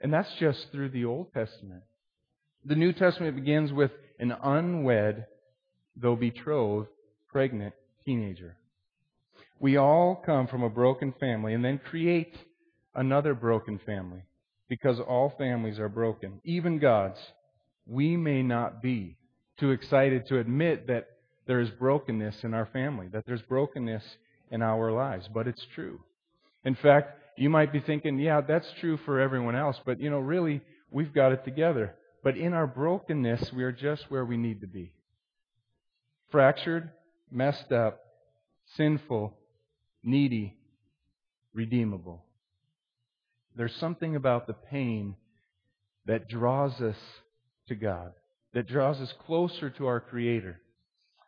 And 0.00 0.12
that's 0.12 0.32
just 0.38 0.70
through 0.72 0.90
the 0.90 1.04
Old 1.04 1.32
Testament. 1.32 1.82
The 2.64 2.76
New 2.76 2.92
Testament 2.92 3.36
begins 3.36 3.72
with 3.72 3.90
an 4.18 4.32
unwed, 4.32 5.26
though 5.96 6.16
betrothed, 6.16 6.88
pregnant 7.28 7.74
teenager. 8.04 8.56
We 9.60 9.76
all 9.76 10.22
come 10.24 10.46
from 10.46 10.62
a 10.62 10.70
broken 10.70 11.12
family 11.18 11.54
and 11.54 11.64
then 11.64 11.78
create 11.78 12.36
another 12.94 13.34
broken 13.34 13.78
family. 13.84 14.22
because 14.68 15.00
all 15.00 15.34
families 15.38 15.78
are 15.78 15.88
broken, 15.88 16.40
even 16.44 16.78
God's. 16.78 17.18
We 17.86 18.16
may 18.16 18.42
not 18.42 18.82
be 18.82 19.16
too 19.58 19.70
excited 19.70 20.26
to 20.28 20.38
admit 20.38 20.86
that 20.88 21.06
there 21.46 21.60
is 21.60 21.70
brokenness 21.70 22.44
in 22.44 22.54
our 22.54 22.66
family, 22.66 23.08
that 23.08 23.24
there's 23.26 23.42
brokenness 23.42 24.02
in 24.50 24.62
our 24.62 24.92
lives, 24.92 25.28
but 25.32 25.48
it's 25.48 25.66
true. 25.74 26.00
In 26.64 26.74
fact, 26.74 27.18
you 27.38 27.50
might 27.50 27.72
be 27.72 27.80
thinking, 27.80 28.18
yeah, 28.18 28.40
that's 28.40 28.70
true 28.80 28.98
for 29.04 29.20
everyone 29.20 29.54
else, 29.54 29.80
but 29.84 30.00
you 30.00 30.10
know, 30.10 30.18
really, 30.18 30.60
we've 30.90 31.12
got 31.12 31.32
it 31.32 31.44
together. 31.44 31.94
But 32.22 32.36
in 32.36 32.52
our 32.52 32.66
brokenness, 32.66 33.52
we 33.52 33.62
are 33.64 33.72
just 33.72 34.10
where 34.10 34.24
we 34.24 34.36
need 34.36 34.60
to 34.62 34.66
be. 34.66 34.92
Fractured, 36.30 36.90
messed 37.30 37.72
up, 37.72 38.00
sinful, 38.76 39.34
needy, 40.02 40.56
redeemable. 41.54 42.24
There's 43.56 43.74
something 43.76 44.16
about 44.16 44.46
the 44.46 44.54
pain 44.54 45.16
that 46.06 46.28
draws 46.28 46.80
us 46.80 46.96
to 47.68 47.74
God, 47.74 48.12
that 48.54 48.68
draws 48.68 49.00
us 49.00 49.12
closer 49.26 49.70
to 49.70 49.86
our 49.86 50.00
Creator. 50.00 50.60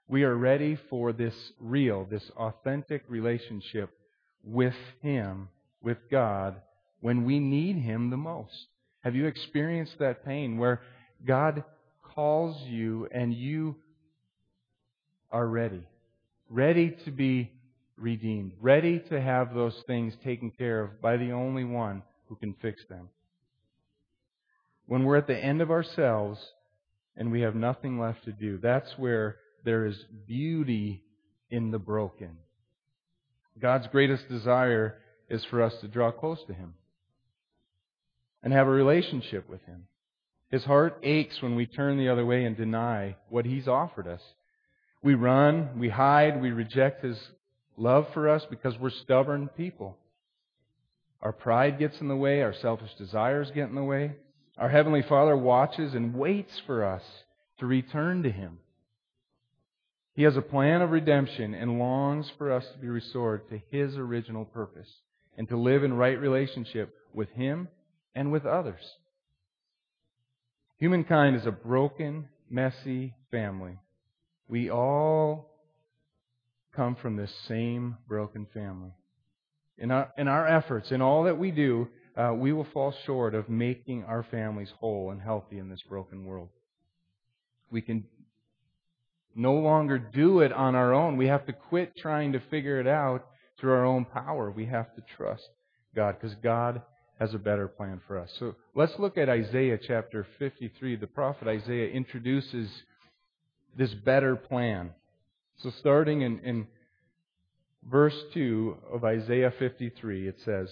We 0.09 0.25
are 0.25 0.35
ready 0.35 0.79
for 0.89 1.13
this 1.13 1.35
real, 1.61 2.05
this 2.05 2.29
authentic 2.37 3.05
relationship 3.09 3.91
with 4.43 4.75
Him, 5.03 5.49
with 5.83 5.99
God, 6.11 6.57
when 7.01 7.25
we 7.25 7.39
need 7.39 7.77
Him 7.77 8.11
the 8.11 8.17
most. 8.17 8.67
Have 9.01 9.15
you 9.15 9.27
experienced 9.27 9.99
that 9.99 10.25
pain 10.25 10.59
where 10.59 10.83
God 11.27 11.65
calls 12.03 12.61
you 12.69 13.09
and 13.13 13.33
you 13.33 13.77
are 15.31 15.47
ready? 15.47 15.83
Ready 16.49 16.97
to 17.05 17.11
be 17.11 17.53
redeemed, 17.97 18.53
ready 18.61 18.99
to 19.11 19.21
have 19.21 19.55
those 19.55 19.77
things 19.87 20.15
taken 20.25 20.51
care 20.51 20.83
of 20.83 21.01
by 21.01 21.17
the 21.17 21.33
only 21.33 21.65
one 21.65 22.03
who 22.29 22.37
can 22.37 22.55
fix 22.61 22.83
them. 22.89 23.09
When 24.87 25.05
we're 25.05 25.17
at 25.19 25.27
the 25.27 25.37
end 25.37 25.61
of 25.61 25.71
ourselves 25.71 26.39
and 27.17 27.31
we 27.31 27.43
have 27.43 27.55
nothing 27.55 27.99
left 27.99 28.25
to 28.25 28.33
do, 28.33 28.59
that's 28.59 28.91
where 28.97 29.37
there 29.65 29.87
is 29.87 29.97
beauty 30.27 31.03
in 31.51 31.71
the 31.71 31.79
broken. 31.79 32.39
God's 33.61 33.87
greatest 33.89 34.29
desire 34.29 34.97
is 35.31 35.45
for 35.45 35.63
us 35.63 35.75
to 35.81 35.89
draw 35.89 36.11
close 36.11 36.43
to 36.47 36.53
Him 36.53 36.75
and 38.43 38.53
have 38.53 38.67
a 38.67 38.71
relationship 38.71 39.49
with 39.49 39.63
Him. 39.65 39.87
His 40.51 40.65
heart 40.65 40.99
aches 41.03 41.41
when 41.41 41.55
we 41.55 41.67
turn 41.67 41.97
the 41.97 42.09
other 42.09 42.27
way 42.27 42.45
and 42.45 42.57
deny 42.57 43.17
what 43.29 43.47
He's 43.47 43.69
offered 43.69 44.09
us. 44.09 44.21
We 45.03 45.15
run, 45.15 45.79
we 45.79 45.89
hide, 45.89 46.43
we 46.43 46.51
reject 46.51 47.05
His 47.05 47.19
love 47.77 48.09
for 48.13 48.29
us 48.29 48.45
because 48.51 48.77
we're 48.79 48.91
stubborn 48.91 49.49
people. 49.57 49.97
Our 51.23 51.33
pride 51.33 51.79
gets 51.79 52.01
in 52.01 52.09
the 52.09 52.17
way, 52.17 52.43
our 52.43 52.55
selfish 52.55 52.91
desires 52.99 53.51
get 53.55 53.69
in 53.69 53.75
the 53.75 53.85
way. 53.85 54.17
Our 54.59 54.69
Heavenly 54.69 55.03
Father 55.03 55.37
watches 55.37 55.95
and 55.95 56.15
waits 56.15 56.61
for 56.67 56.85
us 56.85 57.03
to 57.61 57.67
return 57.67 58.25
to 58.25 58.31
Him. 58.31 58.59
He 60.15 60.25
has 60.25 60.37
a 60.37 60.43
plan 60.43 60.83
of 60.83 60.91
redemption 60.91 61.55
and 61.55 61.79
longs 61.79 62.31
for 62.37 62.51
us 62.51 62.65
to 62.73 62.79
be 62.79 62.89
restored 62.89 63.49
to 63.51 63.61
His 63.71 63.97
original 63.97 64.45
purpose 64.45 64.89
and 65.37 65.49
to 65.49 65.57
live 65.57 65.85
in 65.85 65.95
right 65.95 66.19
relationship 66.19 66.95
with 67.15 67.31
Him 67.31 67.69
and 68.15 68.33
with 68.33 68.47
others. 68.47 68.81
Humankind 70.79 71.37
is 71.37 71.47
a 71.47 71.51
broken, 71.51 72.29
messy 72.49 73.15
family. 73.31 73.79
We 74.49 74.71
all 74.71 75.51
come 76.75 76.97
from 76.97 77.17
this 77.17 77.33
same 77.47 77.97
broken 78.09 78.47
family. 78.53 78.93
In 79.79 79.91
our, 79.91 80.13
in 80.17 80.29
our 80.29 80.47
efforts, 80.47 80.91
in 80.91 81.01
all 81.01 81.25
that 81.25 81.39
we 81.39 81.51
do, 81.51 81.89
uh, 82.17 82.33
we 82.35 82.53
will 82.53 82.67
fall 82.73 82.95
short 83.07 83.35
of 83.35 83.49
making 83.49 84.05
our 84.05 84.23
families 84.31 84.71
whole 84.79 85.11
and 85.11 85.21
healthy 85.21 85.59
in 85.59 85.69
this 85.69 85.83
broken 85.89 86.25
world. 86.25 86.49
We 87.71 87.81
can 87.83 88.05
no 89.35 89.55
longer 89.55 89.99
do 89.99 90.41
it 90.41 90.53
on 90.53 90.75
our 90.75 90.93
own. 90.93 91.17
We 91.17 91.29
have 91.29 91.47
to 91.47 91.53
quit 91.53 91.97
trying 91.97 92.33
to 92.33 92.41
figure 92.51 92.81
it 92.81 92.87
out 92.87 93.27
through 93.61 93.73
our 93.73 93.85
own 93.85 94.05
power. 94.05 94.51
We 94.51 94.67
have 94.67 94.95
to 94.95 95.03
trust 95.17 95.49
God 95.95 96.17
because 96.21 96.37
God 96.43 96.83
has 97.19 97.35
a 97.35 97.39
better 97.39 97.69
plan 97.69 98.01
for 98.07 98.19
us. 98.19 98.31
So 98.39 98.55
let's 98.75 98.99
look 98.99 99.19
at 99.19 99.29
Isaiah 99.29 99.79
chapter 99.79 100.27
53. 100.39 100.97
The 100.97 101.07
prophet 101.07 101.47
Isaiah 101.49 101.91
introduces 101.91 102.71
this 103.77 103.93
better 103.93 104.37
plan. 104.37 104.91
So 105.59 105.71
starting 105.81 106.23
in, 106.23 106.39
in 106.41 106.67
verse 107.89 108.17
2 108.33 108.77
of 108.93 109.05
Isaiah 109.05 109.53
53, 109.59 110.29
it 110.29 110.39
says, 110.45 110.69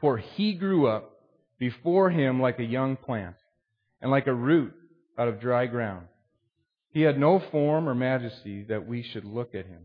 For 0.00 0.18
he 0.18 0.52
grew 0.52 0.86
up 0.86 1.12
before 1.58 2.10
him 2.10 2.40
like 2.40 2.58
a 2.58 2.64
young 2.64 2.96
plant, 2.96 3.36
and 4.00 4.10
like 4.10 4.26
a 4.26 4.34
root 4.34 4.74
out 5.16 5.28
of 5.28 5.40
dry 5.40 5.66
ground. 5.66 6.06
He 6.90 7.02
had 7.02 7.18
no 7.18 7.42
form 7.52 7.88
or 7.88 7.94
majesty 7.94 8.64
that 8.64 8.86
we 8.86 9.02
should 9.02 9.24
look 9.24 9.54
at 9.54 9.66
him, 9.66 9.84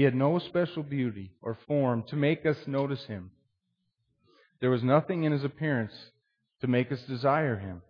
He 0.00 0.04
had 0.04 0.14
no 0.14 0.38
special 0.38 0.82
beauty 0.82 1.30
or 1.42 1.58
form 1.68 2.04
to 2.04 2.16
make 2.16 2.46
us 2.46 2.56
notice 2.66 3.04
him. 3.04 3.30
There 4.58 4.70
was 4.70 4.82
nothing 4.82 5.24
in 5.24 5.32
his 5.32 5.44
appearance 5.44 5.92
to 6.62 6.66
make 6.66 6.90
us 6.90 7.02
desire 7.02 7.56
him. 7.56 7.82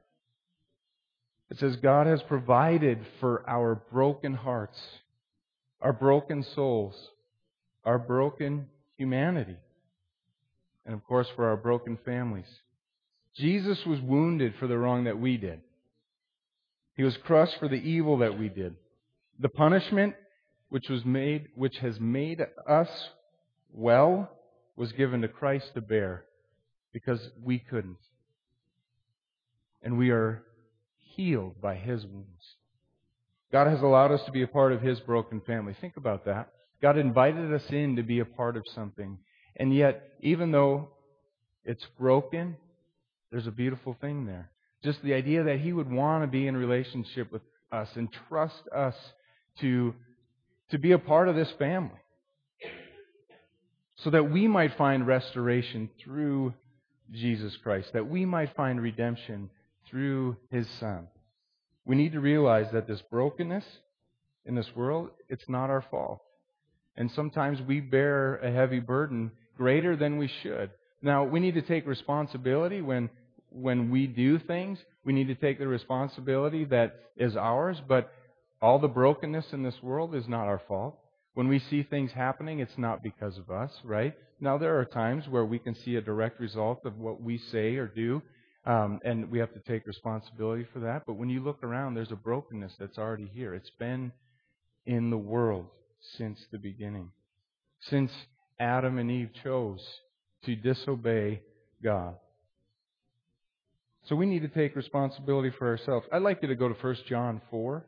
It 1.50 1.60
says 1.60 1.76
God 1.76 2.08
has 2.08 2.20
provided 2.24 2.98
for 3.20 3.48
our 3.48 3.76
broken 3.92 4.34
hearts 4.34 4.76
our 5.80 5.92
broken 5.92 6.42
souls, 6.56 6.96
our 7.84 8.00
broken 8.00 8.66
humanity, 8.96 9.56
and 10.84 10.96
of 10.96 11.04
course 11.04 11.28
for 11.36 11.46
our 11.46 11.56
broken 11.56 11.96
families. 12.04 12.50
Jesus 13.36 13.86
was 13.86 14.00
wounded 14.00 14.54
for 14.58 14.66
the 14.66 14.76
wrong 14.76 15.04
that 15.04 15.20
we 15.20 15.36
did. 15.36 15.60
He 16.96 17.04
was 17.04 17.16
crushed 17.18 17.60
for 17.60 17.68
the 17.68 17.76
evil 17.76 18.18
that 18.18 18.36
we 18.36 18.48
did. 18.48 18.74
The 19.38 19.48
punishment 19.48 20.16
which 20.70 20.88
was 20.88 21.04
made 21.04 21.48
which 21.54 21.78
has 21.78 22.00
made 22.00 22.40
us 22.66 22.88
well 23.72 24.30
was 24.76 24.92
given 24.92 25.20
to 25.20 25.28
Christ 25.28 25.74
to 25.74 25.80
bear 25.80 26.24
because 26.92 27.20
we 27.42 27.58
couldn't. 27.58 27.98
And 29.82 29.98
we 29.98 30.10
are 30.10 30.42
healed 30.96 31.60
by 31.60 31.74
his 31.76 32.04
wounds. 32.06 32.56
God 33.52 33.66
has 33.66 33.82
allowed 33.82 34.12
us 34.12 34.24
to 34.26 34.32
be 34.32 34.42
a 34.42 34.48
part 34.48 34.72
of 34.72 34.80
His 34.80 35.00
broken 35.00 35.40
family. 35.40 35.74
Think 35.80 35.96
about 35.96 36.24
that. 36.26 36.52
God 36.80 36.96
invited 36.96 37.52
us 37.52 37.64
in 37.70 37.96
to 37.96 38.02
be 38.02 38.20
a 38.20 38.24
part 38.24 38.56
of 38.56 38.64
something. 38.74 39.18
And 39.56 39.74
yet, 39.74 40.12
even 40.20 40.52
though 40.52 40.90
it's 41.64 41.84
broken, 41.98 42.56
there's 43.30 43.48
a 43.48 43.52
beautiful 43.52 43.96
thing 44.00 44.24
there. 44.24 44.50
Just 44.84 45.02
the 45.02 45.14
idea 45.14 45.42
that 45.44 45.60
He 45.60 45.72
would 45.72 45.90
want 45.90 46.22
to 46.22 46.28
be 46.28 46.46
in 46.46 46.56
relationship 46.56 47.32
with 47.32 47.42
us 47.72 47.88
and 47.96 48.08
trust 48.28 48.62
us 48.74 48.94
to, 49.60 49.94
to 50.70 50.78
be 50.78 50.92
a 50.92 50.98
part 50.98 51.28
of 51.28 51.34
this 51.34 51.50
family. 51.58 51.98
So 53.96 54.10
that 54.10 54.30
we 54.30 54.48
might 54.48 54.76
find 54.78 55.06
restoration 55.06 55.90
through 56.02 56.54
Jesus 57.12 57.56
Christ, 57.62 57.92
that 57.92 58.08
we 58.08 58.24
might 58.24 58.56
find 58.56 58.80
redemption 58.80 59.50
through 59.90 60.36
His 60.50 60.66
Son. 60.78 61.08
We 61.84 61.96
need 61.96 62.12
to 62.12 62.20
realize 62.20 62.66
that 62.72 62.86
this 62.86 63.02
brokenness 63.10 63.64
in 64.46 64.54
this 64.54 64.74
world, 64.74 65.10
it's 65.28 65.48
not 65.48 65.70
our 65.70 65.84
fault. 65.90 66.22
And 66.96 67.10
sometimes 67.10 67.60
we 67.60 67.80
bear 67.80 68.36
a 68.36 68.50
heavy 68.50 68.80
burden 68.80 69.32
greater 69.56 69.96
than 69.96 70.16
we 70.16 70.30
should. 70.42 70.70
Now, 71.02 71.24
we 71.24 71.40
need 71.40 71.54
to 71.54 71.62
take 71.62 71.86
responsibility 71.86 72.80
when 72.80 73.10
when 73.50 73.90
we 73.90 74.06
do 74.06 74.38
things, 74.38 74.78
we 75.04 75.12
need 75.12 75.26
to 75.26 75.34
take 75.34 75.58
the 75.58 75.66
responsibility 75.66 76.64
that 76.66 77.00
is 77.16 77.36
ours, 77.36 77.80
but 77.88 78.12
all 78.62 78.78
the 78.78 78.88
brokenness 78.88 79.52
in 79.52 79.62
this 79.62 79.82
world 79.82 80.14
is 80.14 80.28
not 80.28 80.46
our 80.46 80.60
fault. 80.68 80.98
When 81.34 81.48
we 81.48 81.58
see 81.58 81.82
things 81.82 82.12
happening, 82.12 82.60
it's 82.60 82.76
not 82.76 83.02
because 83.02 83.38
of 83.38 83.50
us, 83.50 83.70
right? 83.84 84.14
Now, 84.40 84.58
there 84.58 84.78
are 84.78 84.84
times 84.84 85.28
where 85.28 85.44
we 85.44 85.58
can 85.58 85.74
see 85.74 85.96
a 85.96 86.00
direct 86.00 86.40
result 86.40 86.84
of 86.84 86.98
what 86.98 87.20
we 87.22 87.38
say 87.38 87.76
or 87.76 87.86
do, 87.86 88.22
um, 88.66 89.00
and 89.04 89.30
we 89.30 89.38
have 89.38 89.52
to 89.54 89.60
take 89.60 89.86
responsibility 89.86 90.66
for 90.72 90.80
that. 90.80 91.04
But 91.06 91.14
when 91.14 91.30
you 91.30 91.40
look 91.42 91.62
around, 91.62 91.94
there's 91.94 92.10
a 92.10 92.16
brokenness 92.16 92.72
that's 92.78 92.98
already 92.98 93.30
here. 93.32 93.54
It's 93.54 93.70
been 93.78 94.12
in 94.86 95.10
the 95.10 95.18
world 95.18 95.66
since 96.18 96.38
the 96.50 96.58
beginning. 96.58 97.10
Since 97.88 98.10
Adam 98.58 98.98
and 98.98 99.10
Eve 99.10 99.30
chose 99.42 99.80
to 100.44 100.56
disobey 100.56 101.42
God. 101.82 102.16
So 104.04 104.16
we 104.16 104.26
need 104.26 104.42
to 104.42 104.48
take 104.48 104.76
responsibility 104.76 105.50
for 105.58 105.68
ourselves. 105.68 106.06
I'd 106.12 106.22
like 106.22 106.42
you 106.42 106.48
to 106.48 106.54
go 106.54 106.68
to 106.68 106.74
1 106.74 106.96
John 107.08 107.40
4. 107.50 107.86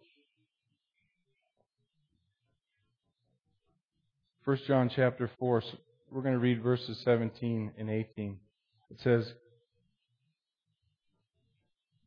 1 4.45 4.59
John 4.67 4.91
chapter 4.93 5.31
4, 5.39 5.63
we're 6.11 6.21
going 6.21 6.35
to 6.35 6.41
read 6.41 6.65
verses 6.65 7.01
17 7.05 7.75
and 7.79 7.89
18. 7.89 8.39
It 8.91 9.01
says, 9.01 9.33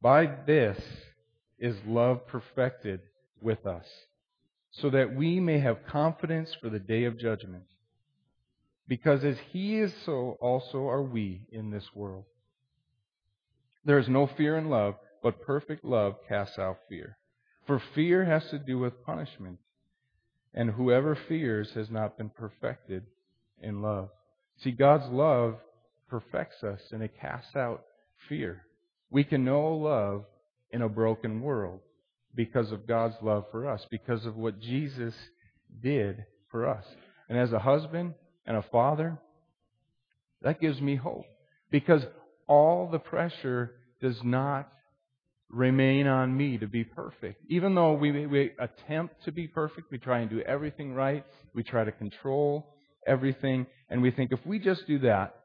By 0.02 0.30
this 0.46 0.78
is 1.58 1.78
love 1.88 2.28
perfected 2.28 3.00
with 3.40 3.66
us, 3.66 3.86
so 4.72 4.90
that 4.90 5.16
we 5.16 5.40
may 5.40 5.60
have 5.60 5.88
confidence 5.88 6.54
for 6.60 6.70
the 6.70 6.80
day 6.80 7.06
of 7.06 7.18
judgment. 7.18 7.64
Because 8.86 9.24
as 9.24 9.38
he 9.54 9.80
is, 9.80 9.94
so 10.06 10.38
also 10.42 10.90
are 10.90 11.02
we 11.02 11.48
in 11.54 11.70
this 11.70 11.86
world. 11.96 12.26
There 13.86 13.98
is 13.98 14.10
no 14.10 14.28
fear 14.28 14.58
in 14.58 14.70
love, 14.70 14.96
but 15.24 15.42
perfect 15.42 15.86
love 15.86 16.16
casts 16.28 16.60
out 16.60 16.80
fear. 16.90 17.18
For 17.66 17.82
fear 17.96 18.26
has 18.26 18.44
to 18.50 18.60
do 18.60 18.78
with 18.78 19.06
punishment 19.06 19.60
and 20.56 20.72
whoever 20.72 21.18
fears 21.28 21.70
has 21.76 21.92
not 21.92 22.18
been 22.18 22.30
perfected 22.30 23.04
in 23.62 23.82
love. 23.82 24.10
See, 24.64 24.72
God's 24.72 25.08
love 25.12 25.58
perfects 26.08 26.64
us 26.64 26.80
and 26.92 27.04
it 27.04 27.12
casts 27.20 27.56
out 27.56 27.84
fear. 28.30 28.64
We 29.12 29.26
can 29.26 29.44
know 29.44 29.76
love 29.76 30.24
in 30.72 30.82
a 30.82 30.90
broken 30.90 31.42
world 31.42 31.82
because 32.34 32.72
of 32.72 32.88
God's 32.88 33.16
love 33.22 33.46
for 33.52 33.70
us, 33.70 33.86
because 33.92 34.26
of 34.26 34.38
what 34.38 34.60
Jesus 34.60 35.14
did 35.82 36.26
for 36.50 36.68
us. 36.68 36.86
And 37.30 37.38
as 37.38 37.52
a 37.52 37.60
husband 37.60 38.14
and 38.46 38.56
a 38.58 38.66
father, 38.72 39.18
that 40.42 40.62
gives 40.62 40.80
me 40.80 40.96
hope 40.96 41.26
because 41.70 42.04
all 42.48 42.90
the 42.90 43.00
pressure 43.00 43.74
does 44.02 44.18
not 44.24 44.72
remain 45.50 46.08
on 46.08 46.36
me 46.36 46.58
to 46.58 46.68
be 46.68 46.84
perfect. 46.84 47.42
Even 47.50 47.76
though 47.76 47.94
we, 47.94 48.26
we 48.26 48.52
attempt 48.60 49.24
to 49.26 49.32
be 49.32 49.48
perfect, 49.48 49.92
we 49.92 49.98
try 49.98 50.20
and 50.20 50.30
do 50.30 50.42
everything 50.42 50.94
right, 50.94 51.26
we 51.54 51.64
try 51.64 51.84
to 51.84 51.92
control 51.92 52.76
everything, 53.08 53.68
and 53.90 54.02
we 54.02 54.12
think 54.12 54.32
if 54.32 54.44
we 54.46 54.60
just 54.60 54.88
do 54.88 55.00
that, 55.00 55.36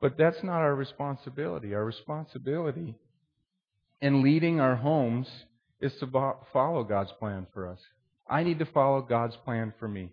but 0.00 0.16
that's 0.18 0.42
not 0.42 0.58
our 0.58 0.74
responsibility. 0.74 1.74
Our 1.74 1.84
responsibility 1.84 2.94
in 4.00 4.22
leading 4.22 4.60
our 4.60 4.76
homes 4.76 5.28
is 5.80 5.92
to 6.00 6.34
follow 6.52 6.84
God's 6.84 7.12
plan 7.18 7.46
for 7.52 7.68
us. 7.68 7.78
I 8.28 8.42
need 8.42 8.58
to 8.58 8.66
follow 8.66 9.02
God's 9.02 9.36
plan 9.44 9.72
for 9.78 9.86
me, 9.86 10.10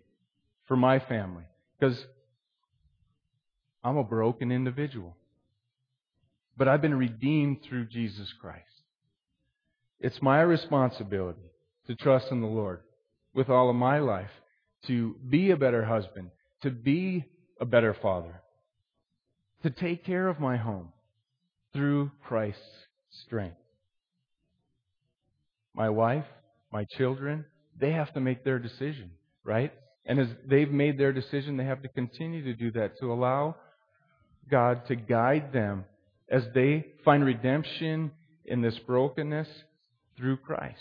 for 0.66 0.76
my 0.76 0.98
family, 0.98 1.44
because 1.78 1.98
I'm 3.82 3.96
a 3.96 4.04
broken 4.04 4.52
individual. 4.52 5.16
But 6.56 6.68
I've 6.68 6.82
been 6.82 6.94
redeemed 6.94 7.62
through 7.62 7.86
Jesus 7.86 8.32
Christ. 8.40 8.71
It's 10.02 10.20
my 10.20 10.40
responsibility 10.40 11.52
to 11.86 11.94
trust 11.94 12.26
in 12.32 12.40
the 12.40 12.48
Lord 12.48 12.80
with 13.34 13.48
all 13.48 13.70
of 13.70 13.76
my 13.76 14.00
life, 14.00 14.30
to 14.88 15.14
be 15.28 15.52
a 15.52 15.56
better 15.56 15.84
husband, 15.84 16.32
to 16.62 16.70
be 16.72 17.24
a 17.60 17.64
better 17.64 17.94
father, 18.02 18.42
to 19.62 19.70
take 19.70 20.04
care 20.04 20.26
of 20.26 20.40
my 20.40 20.56
home 20.56 20.88
through 21.72 22.10
Christ's 22.24 22.60
strength. 23.24 23.56
My 25.72 25.88
wife, 25.88 26.26
my 26.72 26.84
children, 26.98 27.44
they 27.78 27.92
have 27.92 28.12
to 28.14 28.20
make 28.20 28.42
their 28.42 28.58
decision, 28.58 29.12
right? 29.44 29.72
And 30.04 30.18
as 30.18 30.26
they've 30.44 30.70
made 30.70 30.98
their 30.98 31.12
decision, 31.12 31.56
they 31.56 31.64
have 31.64 31.82
to 31.82 31.88
continue 31.88 32.42
to 32.42 32.54
do 32.54 32.72
that, 32.72 32.98
to 32.98 33.12
allow 33.12 33.54
God 34.50 34.84
to 34.88 34.96
guide 34.96 35.52
them 35.52 35.84
as 36.28 36.42
they 36.56 36.86
find 37.04 37.24
redemption 37.24 38.10
in 38.44 38.62
this 38.62 38.76
brokenness 38.80 39.48
through 40.22 40.36
Christ. 40.36 40.78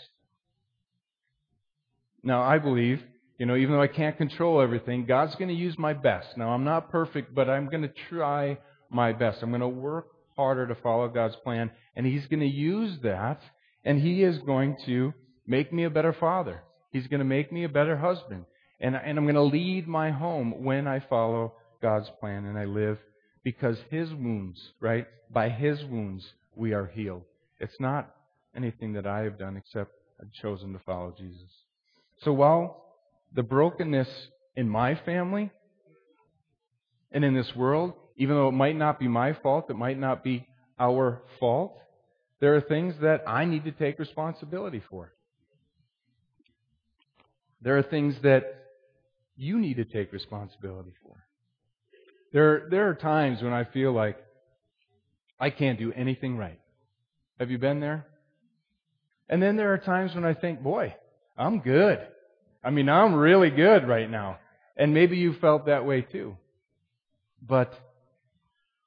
Now, 2.21 2.43
I 2.43 2.60
believe, 2.60 3.01
you 3.39 3.47
know, 3.47 3.56
even 3.56 3.73
though 3.73 3.82
I 3.82 3.88
can't 3.88 4.15
control 4.15 4.62
everything, 4.62 5.08
God's 5.08 5.34
going 5.34 5.47
to 5.47 5.56
use 5.56 5.80
my 5.80 5.93
best. 5.93 6.38
Now, 6.38 6.49
I'm 6.49 6.63
not 6.63 6.91
perfect, 6.91 7.34
but 7.34 7.49
I'm 7.49 7.67
going 7.67 7.82
to 7.82 7.91
try 8.08 8.60
my 8.91 9.13
best. 9.13 9.41
I'm 9.41 9.49
going 9.49 9.62
to 9.62 9.67
work 9.67 10.10
harder 10.38 10.67
to 10.67 10.75
follow 10.75 11.08
God's 11.08 11.36
plan, 11.38 11.71
and 11.95 12.06
He's 12.06 12.27
going 12.27 12.41
to 12.41 12.45
use 12.45 12.99
that, 13.01 13.41
and 13.84 13.99
He 13.99 14.21
is 14.21 14.38
going 14.38 14.77
to 14.86 15.12
make 15.47 15.73
me 15.73 15.86
a 15.86 15.89
better 15.89 16.13
father. 16.13 16.62
He's 16.91 17.08
going 17.08 17.19
to 17.19 17.25
make 17.25 17.51
me 17.51 17.63
a 17.63 17.69
better 17.69 17.97
husband. 17.97 18.45
And, 18.80 18.95
and 18.95 19.17
I'm 19.17 19.25
going 19.25 19.34
to 19.34 19.41
lead 19.41 19.88
my 19.88 20.12
home 20.12 20.63
when 20.63 20.88
I 20.88 20.99
follow 20.99 21.54
God's 21.82 22.12
plan 22.19 22.45
and 22.45 22.60
I 22.60 22.65
live 22.65 22.99
because 23.43 23.77
His 23.89 24.13
wounds, 24.13 24.60
right? 24.80 25.08
By 25.32 25.49
His 25.49 25.84
wounds, 25.86 26.23
we 26.56 26.73
are 26.73 26.86
healed. 26.86 27.23
It's 27.60 27.80
not 27.80 28.13
anything 28.55 28.93
that 28.93 29.07
I 29.07 29.21
have 29.21 29.37
done 29.37 29.57
except 29.57 29.91
I've 30.21 30.31
chosen 30.31 30.73
to 30.73 30.79
follow 30.79 31.13
Jesus. 31.17 31.49
So 32.23 32.33
while 32.33 32.85
the 33.33 33.43
brokenness 33.43 34.09
in 34.55 34.69
my 34.69 34.95
family 34.95 35.51
and 37.11 37.23
in 37.25 37.33
this 37.33 37.55
world, 37.55 37.93
even 38.17 38.35
though 38.35 38.49
it 38.49 38.53
might 38.53 38.75
not 38.75 38.99
be 38.99 39.07
my 39.07 39.33
fault, 39.33 39.69
it 39.69 39.75
might 39.75 39.97
not 39.97 40.23
be 40.23 40.47
our 40.79 41.21
fault, 41.39 41.77
there 42.39 42.55
are 42.55 42.61
things 42.61 42.95
that 43.01 43.23
I 43.27 43.45
need 43.45 43.63
to 43.65 43.71
take 43.71 43.99
responsibility 43.99 44.81
for. 44.89 45.13
There 47.61 47.77
are 47.77 47.83
things 47.83 48.15
that 48.23 48.43
you 49.35 49.59
need 49.59 49.77
to 49.77 49.85
take 49.85 50.11
responsibility 50.11 50.93
for. 51.03 51.15
There, 52.33 52.67
there 52.69 52.89
are 52.89 52.95
times 52.95 53.41
when 53.41 53.53
I 53.53 53.65
feel 53.65 53.91
like 53.91 54.17
I 55.39 55.49
can't 55.49 55.77
do 55.79 55.91
anything 55.93 56.37
right. 56.37 56.59
Have 57.39 57.51
you 57.51 57.57
been 57.57 57.79
there? 57.79 58.07
And 59.32 59.41
then 59.41 59.56
there 59.56 59.74
are 59.74 59.78
times 59.78 60.13
when 60.13 60.26
I 60.26 60.34
think, 60.34 60.62
boy, 60.62 60.94
I'm 61.38 61.60
good. 61.62 62.00
I 62.63 62.70
mean, 62.70 62.89
I'm 62.89 63.15
really 63.15 63.50
good 63.50 63.88
right 63.88 64.12
now. 64.12 64.38
And 64.76 64.94
maybe 64.94 65.17
you 65.17 65.34
felt 65.34 65.65
that 65.65 65.86
way 65.86 66.02
too. 66.02 66.36
But 67.41 67.74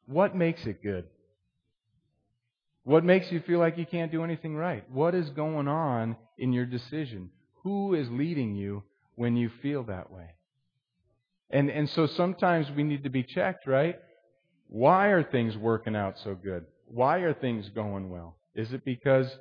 what 0.07 0.37
makes 0.37 0.65
it 0.67 0.83
good? 0.83 1.07
What 2.85 3.05
makes 3.05 3.33
you 3.33 3.41
feel 3.41 3.59
like 3.59 3.79
you 3.79 3.87
can't 3.87 4.13
do 4.13 4.23
anything 4.23 4.55
right? 4.55 4.89
What 4.91 5.15
is 5.15 5.31
going 5.31 5.67
on 5.67 6.17
in 6.37 6.53
your 6.53 6.67
decision? 6.67 7.31
Who 7.63 7.95
is 7.95 8.11
leading 8.11 8.55
you 8.55 8.83
when 9.15 9.37
you 9.37 9.51
feel 9.63 9.85
that 9.85 10.13
way? 10.13 10.31
And, 11.49 11.71
and 11.71 11.89
so 11.89 12.07
sometimes 12.07 12.71
we 12.77 12.83
need 12.83 13.05
to 13.05 13.11
be 13.11 13.23
checked, 13.23 13.67
right? 13.67 13.99
Why 14.69 15.07
are 15.07 15.23
things 15.23 15.57
working 15.57 15.97
out 15.97 16.19
so 16.23 16.35
good? 16.35 16.67
Why 16.87 17.19
are 17.19 17.33
things 17.33 17.71
going 17.71 18.11
well? 18.11 18.37
Is 18.55 18.73
it 18.75 18.85
because 18.85 19.35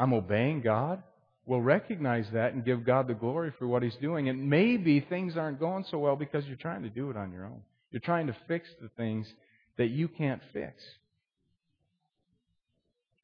I'm 0.00 0.14
obeying 0.14 0.62
God, 0.62 1.02
well, 1.44 1.60
recognize 1.60 2.24
that 2.32 2.54
and 2.54 2.64
give 2.64 2.86
God 2.86 3.06
the 3.06 3.12
glory 3.12 3.52
for 3.58 3.66
what 3.66 3.82
He's 3.82 3.96
doing. 3.96 4.30
And 4.30 4.48
maybe 4.48 5.00
things 5.00 5.36
aren't 5.36 5.60
going 5.60 5.84
so 5.90 5.98
well 5.98 6.16
because 6.16 6.46
you're 6.46 6.56
trying 6.56 6.84
to 6.84 6.88
do 6.88 7.10
it 7.10 7.18
on 7.18 7.32
your 7.32 7.44
own. 7.44 7.60
You're 7.90 8.00
trying 8.00 8.26
to 8.28 8.36
fix 8.48 8.66
the 8.80 8.88
things 8.96 9.26
that 9.76 9.90
you 9.90 10.08
can't 10.08 10.40
fix. 10.54 10.82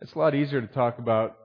It's 0.02 0.12
a 0.12 0.18
lot 0.18 0.34
easier 0.34 0.60
to 0.60 0.66
talk 0.66 0.98
about 0.98 1.38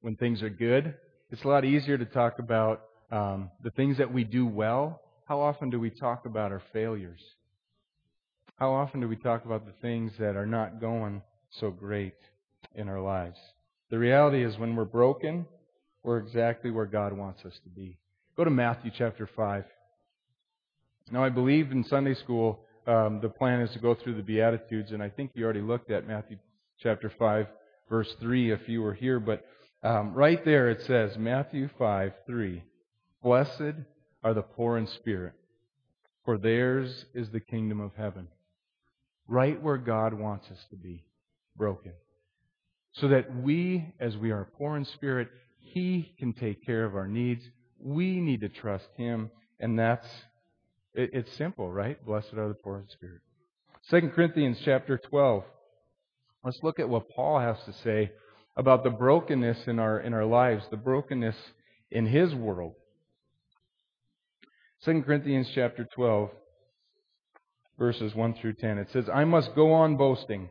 when 0.00 0.14
things 0.14 0.42
are 0.42 0.50
good. 0.50 0.94
It's 1.30 1.42
a 1.42 1.48
lot 1.48 1.64
easier 1.64 1.98
to 1.98 2.04
talk 2.04 2.38
about 2.38 2.82
um, 3.10 3.50
the 3.64 3.70
things 3.70 3.98
that 3.98 4.12
we 4.12 4.22
do 4.22 4.46
well. 4.46 5.00
How 5.24 5.40
often 5.40 5.70
do 5.70 5.80
we 5.80 5.90
talk 5.90 6.24
about 6.24 6.52
our 6.52 6.62
failures? 6.72 7.20
How 8.60 8.74
often 8.74 9.00
do 9.00 9.08
we 9.08 9.16
talk 9.16 9.44
about 9.44 9.66
the 9.66 9.72
things 9.82 10.12
that 10.20 10.36
are 10.36 10.46
not 10.46 10.80
going 10.80 11.22
so 11.58 11.70
great 11.70 12.14
in 12.76 12.88
our 12.88 13.00
lives? 13.00 13.38
The 13.90 13.98
reality 13.98 14.44
is 14.44 14.56
when 14.56 14.76
we're 14.76 14.84
broken, 14.84 15.46
we're 16.04 16.18
exactly 16.18 16.70
where 16.70 16.86
God 16.86 17.12
wants 17.12 17.44
us 17.44 17.58
to 17.64 17.68
be. 17.68 17.98
Go 18.36 18.44
to 18.44 18.50
Matthew 18.50 18.92
chapter 18.96 19.28
5. 19.36 19.64
Now, 21.10 21.24
I 21.24 21.28
believe 21.28 21.72
in 21.72 21.82
Sunday 21.84 22.14
school, 22.14 22.60
um, 22.86 23.20
the 23.20 23.28
plan 23.28 23.60
is 23.60 23.72
to 23.72 23.80
go 23.80 23.94
through 23.94 24.14
the 24.14 24.22
Beatitudes, 24.22 24.92
and 24.92 25.02
I 25.02 25.08
think 25.08 25.32
you 25.34 25.44
already 25.44 25.60
looked 25.60 25.90
at 25.90 26.06
Matthew 26.06 26.38
chapter 26.78 27.12
5, 27.18 27.46
verse 27.88 28.14
3 28.20 28.52
if 28.52 28.68
you 28.68 28.80
were 28.80 28.94
here, 28.94 29.18
but 29.18 29.44
um, 29.82 30.14
right 30.14 30.42
there 30.44 30.70
it 30.70 30.82
says, 30.86 31.18
Matthew 31.18 31.68
5, 31.76 32.12
3, 32.26 32.62
Blessed 33.22 33.74
are 34.22 34.34
the 34.34 34.42
poor 34.42 34.78
in 34.78 34.86
spirit, 34.86 35.34
for 36.24 36.38
theirs 36.38 37.06
is 37.12 37.28
the 37.30 37.40
kingdom 37.40 37.80
of 37.80 37.90
heaven. 37.96 38.28
Right 39.26 39.60
where 39.60 39.78
God 39.78 40.14
wants 40.14 40.46
us 40.50 40.64
to 40.70 40.76
be 40.76 41.04
broken. 41.56 41.92
So 42.94 43.08
that 43.08 43.34
we, 43.36 43.94
as 44.00 44.16
we 44.16 44.30
are 44.30 44.48
poor 44.58 44.76
in 44.76 44.84
spirit, 44.84 45.28
He 45.60 46.14
can 46.18 46.32
take 46.32 46.64
care 46.64 46.84
of 46.84 46.94
our 46.94 47.06
needs. 47.06 47.42
We 47.78 48.20
need 48.20 48.40
to 48.40 48.48
trust 48.48 48.88
Him. 48.96 49.30
And 49.60 49.78
that's, 49.78 50.06
it, 50.94 51.10
it's 51.12 51.32
simple, 51.36 51.70
right? 51.70 52.04
Blessed 52.04 52.34
are 52.34 52.48
the 52.48 52.54
poor 52.54 52.78
in 52.78 52.88
spirit. 52.88 53.20
Second 53.82 54.12
Corinthians 54.12 54.58
chapter 54.64 54.98
12. 54.98 55.44
Let's 56.44 56.58
look 56.62 56.80
at 56.80 56.88
what 56.88 57.10
Paul 57.10 57.38
has 57.38 57.56
to 57.66 57.72
say 57.82 58.12
about 58.56 58.84
the 58.84 58.90
brokenness 58.90 59.66
in 59.66 59.78
our, 59.78 60.00
in 60.00 60.14
our 60.14 60.24
lives, 60.24 60.64
the 60.70 60.76
brokenness 60.76 61.36
in 61.90 62.06
his 62.06 62.34
world. 62.34 62.74
Second 64.80 65.04
Corinthians 65.04 65.50
chapter 65.54 65.86
12, 65.94 66.30
verses 67.78 68.14
1 68.14 68.34
through 68.34 68.54
10. 68.54 68.78
It 68.78 68.88
says, 68.92 69.08
I 69.12 69.24
must 69.24 69.54
go 69.54 69.72
on 69.72 69.96
boasting. 69.96 70.50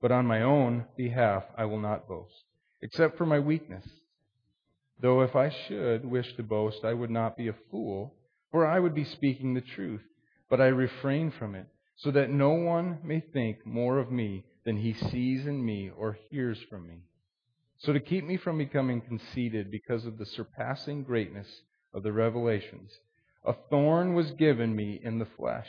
but 0.00 0.12
on 0.12 0.26
my 0.26 0.42
own 0.42 0.84
behalf 0.96 1.44
I 1.56 1.64
will 1.64 1.80
not 1.80 2.08
boast, 2.08 2.44
except 2.80 3.18
for 3.18 3.26
my 3.26 3.38
weakness. 3.38 3.84
Though 5.00 5.22
if 5.22 5.36
I 5.36 5.50
should 5.50 6.04
wish 6.04 6.34
to 6.36 6.42
boast, 6.42 6.84
I 6.84 6.92
would 6.92 7.10
not 7.10 7.36
be 7.36 7.48
a 7.48 7.54
fool, 7.70 8.14
for 8.50 8.66
I 8.66 8.80
would 8.80 8.94
be 8.94 9.04
speaking 9.04 9.54
the 9.54 9.60
truth, 9.60 10.02
but 10.50 10.60
I 10.60 10.66
refrain 10.66 11.30
from 11.30 11.54
it 11.54 11.66
so 11.96 12.10
that 12.12 12.30
no 12.30 12.50
one 12.50 12.98
may 13.02 13.20
think 13.20 13.66
more 13.66 13.98
of 13.98 14.10
me 14.10 14.44
than 14.64 14.76
he 14.76 14.92
sees 14.92 15.46
in 15.46 15.64
me 15.64 15.90
or 15.96 16.18
hears 16.30 16.58
from 16.68 16.86
me. 16.86 17.02
So 17.78 17.92
to 17.92 18.00
keep 18.00 18.24
me 18.24 18.36
from 18.36 18.58
becoming 18.58 19.00
conceited 19.00 19.70
because 19.70 20.04
of 20.04 20.18
the 20.18 20.26
surpassing 20.26 21.04
greatness 21.04 21.46
of 21.94 22.02
the 22.02 22.12
revelations, 22.12 22.90
a 23.44 23.54
thorn 23.70 24.14
was 24.14 24.30
given 24.32 24.74
me 24.74 25.00
in 25.02 25.18
the 25.18 25.28
flesh, 25.36 25.68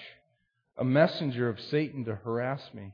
a 0.77 0.83
messenger 0.83 1.49
of 1.49 1.59
Satan 1.59 2.05
to 2.05 2.15
harass 2.15 2.61
me, 2.73 2.93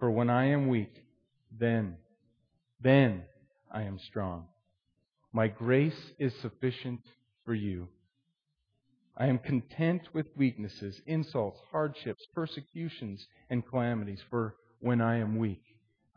For 0.00 0.10
when 0.10 0.28
I 0.28 0.46
am 0.46 0.66
weak, 0.66 1.04
then, 1.56 1.96
then 2.80 3.22
I 3.70 3.82
am 3.82 4.00
strong. 4.08 4.46
My 5.32 5.46
grace 5.46 6.12
is 6.18 6.34
sufficient 6.42 7.00
for 7.44 7.54
you 7.54 7.88
I 9.20 9.26
am 9.26 9.38
content 9.38 10.08
with 10.14 10.34
weaknesses, 10.34 10.98
insults, 11.06 11.60
hardships, 11.70 12.26
persecutions, 12.34 13.26
and 13.50 13.66
calamities, 13.66 14.20
for 14.30 14.54
when 14.80 15.02
I 15.02 15.18
am 15.18 15.36
weak, 15.36 15.62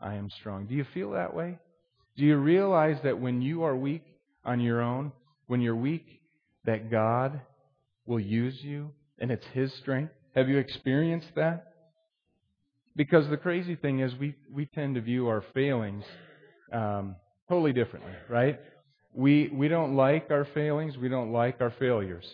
I 0.00 0.14
am 0.14 0.30
strong. 0.30 0.64
Do 0.66 0.74
you 0.74 0.86
feel 0.94 1.10
that 1.10 1.34
way? 1.34 1.58
Do 2.16 2.24
you 2.24 2.38
realize 2.38 2.96
that 3.02 3.20
when 3.20 3.42
you 3.42 3.64
are 3.64 3.76
weak 3.76 4.04
on 4.42 4.58
your 4.58 4.80
own, 4.80 5.12
when 5.48 5.60
you're 5.60 5.76
weak, 5.76 6.22
that 6.64 6.90
God 6.90 7.42
will 8.06 8.20
use 8.20 8.62
you 8.62 8.90
and 9.18 9.30
it's 9.30 9.46
His 9.52 9.70
strength? 9.74 10.14
Have 10.34 10.48
you 10.48 10.56
experienced 10.56 11.34
that? 11.36 11.73
Because 12.96 13.28
the 13.28 13.36
crazy 13.36 13.74
thing 13.74 14.00
is, 14.00 14.14
we, 14.16 14.34
we 14.52 14.66
tend 14.66 14.94
to 14.94 15.00
view 15.00 15.28
our 15.28 15.42
failings 15.52 16.04
um, 16.72 17.16
totally 17.48 17.72
differently, 17.72 18.12
right? 18.28 18.60
We, 19.12 19.48
we 19.52 19.68
don't 19.68 19.96
like 19.96 20.30
our 20.30 20.44
failings, 20.54 20.96
we 20.96 21.08
don't 21.08 21.32
like 21.32 21.60
our 21.60 21.72
failures 21.78 22.24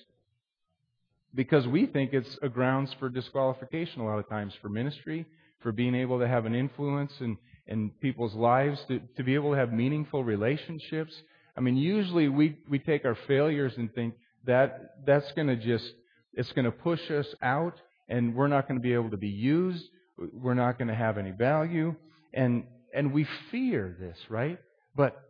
because 1.34 1.66
we 1.66 1.86
think 1.86 2.12
it's 2.12 2.38
a 2.42 2.48
grounds 2.48 2.94
for 2.98 3.08
disqualification 3.08 4.00
a 4.00 4.04
lot 4.04 4.18
of 4.18 4.28
times 4.28 4.52
for 4.60 4.68
ministry, 4.68 5.26
for 5.60 5.72
being 5.72 5.94
able 5.94 6.18
to 6.18 6.26
have 6.26 6.44
an 6.46 6.54
influence 6.54 7.12
in, 7.20 7.36
in 7.66 7.90
people's 8.00 8.34
lives, 8.34 8.80
to, 8.88 9.00
to 9.16 9.22
be 9.22 9.34
able 9.34 9.52
to 9.52 9.56
have 9.56 9.72
meaningful 9.72 10.24
relationships. 10.24 11.14
I 11.56 11.60
mean, 11.60 11.76
usually 11.76 12.28
we, 12.28 12.58
we 12.68 12.78
take 12.78 13.04
our 13.04 13.16
failures 13.26 13.74
and 13.76 13.92
think 13.94 14.14
that 14.46 14.96
that's 15.06 15.30
going 15.32 15.48
to 15.48 15.56
just, 15.56 15.92
it's 16.32 16.50
going 16.52 16.64
to 16.64 16.72
push 16.72 17.10
us 17.10 17.26
out 17.42 17.74
and 18.08 18.34
we're 18.34 18.48
not 18.48 18.66
going 18.66 18.80
to 18.80 18.82
be 18.82 18.94
able 18.94 19.10
to 19.10 19.16
be 19.16 19.28
used. 19.28 19.84
We're 20.32 20.54
not 20.54 20.78
going 20.78 20.88
to 20.88 20.94
have 20.94 21.18
any 21.18 21.30
value. 21.30 21.94
And, 22.32 22.64
and 22.94 23.12
we 23.12 23.26
fear 23.50 23.96
this, 23.98 24.16
right? 24.28 24.58
But 24.94 25.20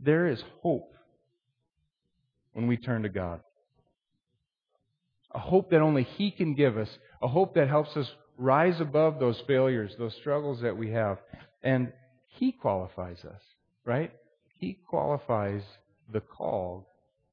there 0.00 0.26
is 0.28 0.42
hope 0.62 0.94
when 2.52 2.66
we 2.66 2.76
turn 2.76 3.02
to 3.02 3.08
God 3.08 3.40
a 5.32 5.38
hope 5.38 5.70
that 5.70 5.80
only 5.80 6.02
He 6.02 6.30
can 6.30 6.54
give 6.54 6.76
us, 6.76 6.88
a 7.22 7.28
hope 7.28 7.54
that 7.54 7.68
helps 7.68 7.96
us 7.96 8.10
rise 8.36 8.80
above 8.80 9.18
those 9.18 9.40
failures, 9.46 9.92
those 9.98 10.14
struggles 10.14 10.60
that 10.62 10.76
we 10.76 10.90
have. 10.90 11.18
And 11.62 11.92
He 12.26 12.52
qualifies 12.52 13.24
us, 13.24 13.40
right? 13.84 14.12
He 14.58 14.78
qualifies 14.88 15.62
the 16.12 16.20
called. 16.20 16.84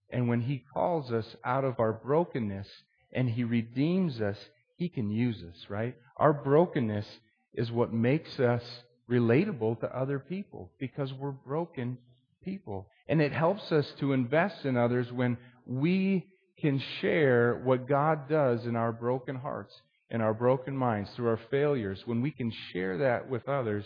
And 0.09 0.27
when 0.27 0.41
He 0.41 0.63
calls 0.73 1.11
us 1.11 1.25
out 1.43 1.63
of 1.63 1.79
our 1.79 1.93
brokenness 1.93 2.67
and 3.13 3.29
He 3.29 3.43
redeems 3.43 4.19
us, 4.19 4.37
He 4.75 4.89
can 4.89 5.09
use 5.09 5.37
us, 5.37 5.69
right? 5.69 5.95
Our 6.17 6.33
brokenness 6.33 7.05
is 7.53 7.71
what 7.71 7.93
makes 7.93 8.39
us 8.39 8.63
relatable 9.09 9.79
to 9.79 9.97
other 9.97 10.19
people 10.19 10.71
because 10.79 11.13
we're 11.13 11.31
broken 11.31 11.97
people. 12.43 12.87
And 13.07 13.21
it 13.21 13.31
helps 13.31 13.71
us 13.71 13.91
to 13.99 14.13
invest 14.13 14.65
in 14.65 14.77
others 14.77 15.11
when 15.11 15.37
we 15.65 16.27
can 16.59 16.81
share 17.01 17.61
what 17.63 17.87
God 17.87 18.29
does 18.29 18.65
in 18.65 18.75
our 18.75 18.91
broken 18.91 19.35
hearts 19.35 19.73
and 20.09 20.21
our 20.21 20.33
broken 20.33 20.75
minds 20.75 21.09
through 21.15 21.29
our 21.29 21.39
failures, 21.49 22.01
when 22.05 22.21
we 22.21 22.31
can 22.31 22.51
share 22.71 22.97
that 22.99 23.29
with 23.29 23.47
others, 23.49 23.85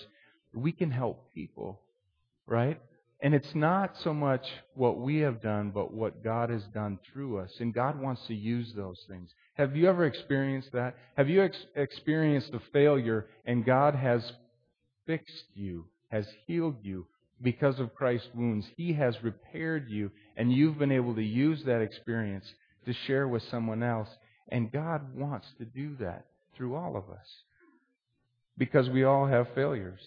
we 0.53 0.71
can 0.71 0.91
help 0.91 1.33
people, 1.33 1.81
right? 2.45 2.79
And 3.21 3.33
it's 3.33 3.55
not 3.55 3.95
so 4.03 4.13
much 4.13 4.47
what 4.75 4.99
we 4.99 5.17
have 5.19 5.41
done, 5.41 5.71
but 5.71 5.93
what 5.93 6.23
God 6.23 6.49
has 6.49 6.63
done 6.73 6.99
through 7.11 7.39
us. 7.39 7.51
And 7.59 7.73
God 7.73 7.99
wants 7.99 8.25
to 8.27 8.35
use 8.35 8.73
those 8.75 8.99
things. 9.09 9.29
Have 9.59 9.75
you 9.75 9.89
ever 9.89 10.05
experienced 10.05 10.71
that? 10.71 10.95
Have 11.17 11.27
you 11.27 11.43
ex- 11.43 11.65
experienced 11.75 12.53
a 12.53 12.61
failure 12.71 13.25
and 13.43 13.65
God 13.65 13.93
has 13.93 14.31
fixed 15.05 15.43
you, 15.53 15.83
has 16.07 16.25
healed 16.47 16.77
you 16.81 17.05
because 17.41 17.77
of 17.77 17.93
Christ's 17.93 18.29
wounds? 18.33 18.65
He 18.77 18.93
has 18.93 19.21
repaired 19.21 19.89
you, 19.89 20.11
and 20.37 20.49
you've 20.49 20.79
been 20.79 20.93
able 20.93 21.13
to 21.13 21.21
use 21.21 21.61
that 21.65 21.81
experience 21.81 22.45
to 22.85 22.93
share 23.05 23.27
with 23.27 23.43
someone 23.51 23.83
else. 23.83 24.07
And 24.47 24.71
God 24.71 25.13
wants 25.13 25.47
to 25.57 25.65
do 25.65 25.97
that 25.99 26.27
through 26.55 26.75
all 26.77 26.95
of 26.95 27.09
us 27.09 27.27
because 28.57 28.89
we 28.89 29.03
all 29.03 29.25
have 29.25 29.53
failures. 29.55 29.99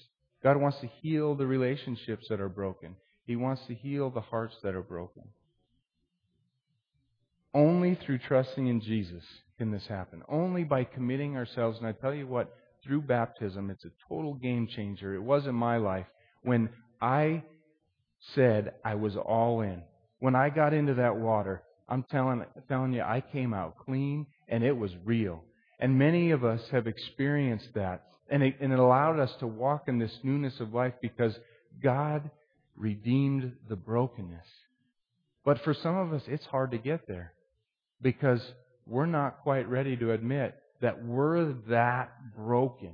God 0.42 0.56
wants 0.56 0.78
to 0.80 0.88
heal 1.02 1.34
the 1.34 1.46
relationships 1.46 2.24
that 2.30 2.40
are 2.40 2.48
broken. 2.48 2.96
He 3.26 3.36
wants 3.36 3.60
to 3.66 3.74
heal 3.74 4.08
the 4.08 4.22
hearts 4.22 4.54
that 4.62 4.74
are 4.74 4.82
broken. 4.82 5.24
Only 7.54 7.94
through 7.94 8.18
trusting 8.18 8.66
in 8.66 8.80
Jesus 8.80 9.22
can 9.58 9.70
this 9.70 9.86
happen. 9.86 10.22
Only 10.28 10.64
by 10.64 10.84
committing 10.84 11.36
ourselves. 11.36 11.78
And 11.78 11.86
I 11.86 11.92
tell 11.92 12.14
you 12.14 12.26
what, 12.26 12.54
through 12.82 13.02
baptism, 13.02 13.70
it's 13.70 13.84
a 13.84 13.92
total 14.08 14.34
game 14.34 14.66
changer. 14.66 15.14
It 15.14 15.22
was 15.22 15.46
in 15.46 15.54
my 15.54 15.76
life 15.76 16.06
when 16.42 16.70
I 17.00 17.42
said 18.34 18.74
I 18.84 18.94
was 18.94 19.16
all 19.16 19.60
in. 19.60 19.82
When 20.20 20.34
I 20.34 20.48
got 20.48 20.72
into 20.72 20.94
that 20.94 21.16
water, 21.16 21.62
I'm 21.88 22.04
telling, 22.04 22.44
telling 22.68 22.92
you, 22.92 23.02
I 23.02 23.20
came 23.20 23.52
out 23.52 23.76
clean 23.84 24.26
and 24.48 24.64
it 24.64 24.76
was 24.76 24.92
real. 25.04 25.44
And 25.78 25.98
many 25.98 26.30
of 26.30 26.44
us 26.44 26.60
have 26.70 26.86
experienced 26.86 27.68
that. 27.74 28.04
And 28.30 28.42
it, 28.42 28.56
and 28.60 28.72
it 28.72 28.78
allowed 28.78 29.18
us 29.18 29.32
to 29.40 29.46
walk 29.46 29.88
in 29.88 29.98
this 29.98 30.16
newness 30.22 30.58
of 30.58 30.72
life 30.72 30.94
because 31.02 31.38
God 31.82 32.30
redeemed 32.76 33.52
the 33.68 33.76
brokenness. 33.76 34.46
But 35.44 35.62
for 35.62 35.74
some 35.74 35.98
of 35.98 36.12
us, 36.14 36.22
it's 36.28 36.46
hard 36.46 36.70
to 36.70 36.78
get 36.78 37.06
there 37.06 37.34
because 38.02 38.42
we're 38.86 39.06
not 39.06 39.40
quite 39.42 39.68
ready 39.68 39.96
to 39.96 40.12
admit 40.12 40.54
that 40.80 41.04
we're 41.04 41.52
that 41.68 42.12
broken. 42.36 42.92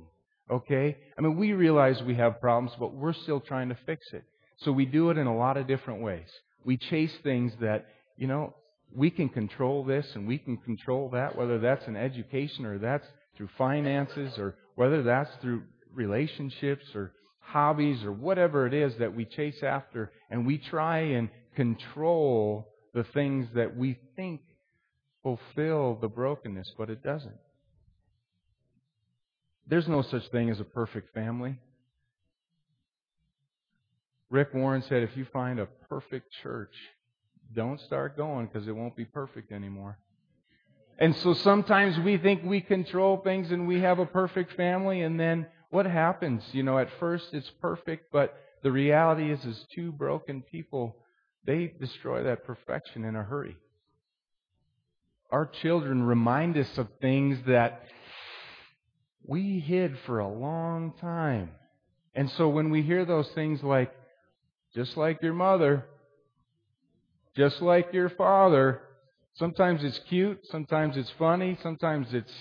Okay? 0.49 0.97
I 1.17 1.21
mean, 1.21 1.37
we 1.37 1.53
realize 1.53 2.01
we 2.03 2.15
have 2.15 2.39
problems, 2.39 2.71
but 2.79 2.93
we're 2.93 3.13
still 3.13 3.39
trying 3.39 3.69
to 3.69 3.77
fix 3.85 4.05
it. 4.13 4.23
So 4.57 4.71
we 4.71 4.85
do 4.85 5.09
it 5.09 5.17
in 5.17 5.27
a 5.27 5.35
lot 5.35 5.57
of 5.57 5.67
different 5.67 6.01
ways. 6.01 6.27
We 6.63 6.77
chase 6.77 7.13
things 7.23 7.53
that, 7.61 7.87
you 8.17 8.27
know, 8.27 8.53
we 8.93 9.09
can 9.09 9.29
control 9.29 9.83
this 9.83 10.05
and 10.15 10.27
we 10.27 10.37
can 10.37 10.57
control 10.57 11.09
that, 11.11 11.35
whether 11.35 11.59
that's 11.59 11.87
in 11.87 11.95
education 11.95 12.65
or 12.65 12.77
that's 12.77 13.05
through 13.37 13.49
finances 13.57 14.37
or 14.37 14.55
whether 14.75 15.03
that's 15.03 15.29
through 15.41 15.63
relationships 15.93 16.85
or 16.95 17.13
hobbies 17.39 18.03
or 18.03 18.11
whatever 18.11 18.67
it 18.67 18.73
is 18.73 18.93
that 18.99 19.15
we 19.15 19.25
chase 19.25 19.63
after 19.63 20.11
and 20.29 20.45
we 20.45 20.57
try 20.57 20.99
and 20.99 21.29
control 21.55 22.67
the 22.93 23.03
things 23.13 23.47
that 23.55 23.75
we 23.75 23.97
think 24.15 24.41
fulfill 25.23 25.95
the 25.95 26.07
brokenness, 26.07 26.73
but 26.77 26.89
it 26.89 27.03
doesn't. 27.03 27.37
There's 29.67 29.87
no 29.87 30.01
such 30.01 30.27
thing 30.29 30.49
as 30.49 30.59
a 30.59 30.63
perfect 30.63 31.13
family. 31.13 31.59
Rick 34.29 34.53
Warren 34.53 34.83
said 34.83 35.03
if 35.03 35.15
you 35.15 35.25
find 35.31 35.59
a 35.59 35.67
perfect 35.87 36.31
church, 36.43 36.73
don't 37.53 37.79
start 37.81 38.15
going 38.15 38.47
because 38.47 38.67
it 38.67 38.75
won't 38.75 38.95
be 38.95 39.05
perfect 39.05 39.51
anymore. 39.51 39.97
And 40.99 41.15
so 41.15 41.33
sometimes 41.33 41.97
we 41.99 42.17
think 42.17 42.43
we 42.43 42.61
control 42.61 43.17
things 43.17 43.51
and 43.51 43.67
we 43.67 43.79
have 43.81 43.99
a 43.99 44.05
perfect 44.05 44.53
family 44.53 45.01
and 45.01 45.19
then 45.19 45.47
what 45.69 45.85
happens? 45.85 46.43
You 46.51 46.63
know, 46.63 46.77
at 46.77 46.89
first 46.99 47.33
it's 47.33 47.49
perfect, 47.61 48.11
but 48.11 48.35
the 48.63 48.71
reality 48.71 49.31
is 49.31 49.43
is 49.45 49.65
two 49.73 49.91
broken 49.91 50.41
people, 50.41 50.97
they 51.45 51.73
destroy 51.79 52.23
that 52.23 52.43
perfection 52.43 53.05
in 53.05 53.15
a 53.15 53.23
hurry. 53.23 53.55
Our 55.31 55.45
children 55.61 56.03
remind 56.03 56.57
us 56.57 56.77
of 56.77 56.87
things 57.01 57.37
that 57.47 57.83
we 59.25 59.59
hid 59.59 59.95
for 60.05 60.19
a 60.19 60.27
long 60.27 60.93
time. 60.99 61.51
And 62.15 62.29
so 62.31 62.49
when 62.49 62.71
we 62.71 62.81
hear 62.81 63.05
those 63.05 63.29
things 63.35 63.61
like, 63.61 63.93
just 64.73 64.97
like 64.97 65.21
your 65.21 65.33
mother, 65.33 65.85
just 67.35 67.61
like 67.61 67.93
your 67.93 68.09
father, 68.09 68.81
sometimes 69.35 69.83
it's 69.83 69.99
cute, 70.09 70.39
sometimes 70.49 70.97
it's 70.97 71.11
funny, 71.19 71.57
sometimes 71.61 72.07
it's 72.11 72.33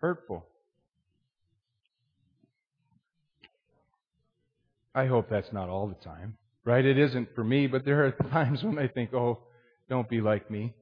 hurtful. 0.00 0.44
I 4.94 5.06
hope 5.06 5.30
that's 5.30 5.52
not 5.52 5.68
all 5.68 5.86
the 5.86 6.04
time, 6.04 6.36
right? 6.64 6.84
It 6.84 6.98
isn't 6.98 7.34
for 7.34 7.44
me, 7.44 7.66
but 7.66 7.84
there 7.84 8.04
are 8.04 8.10
times 8.30 8.62
when 8.62 8.78
I 8.78 8.88
think, 8.88 9.14
oh, 9.14 9.38
don't 9.88 10.08
be 10.08 10.20
like 10.20 10.50
me. 10.50 10.74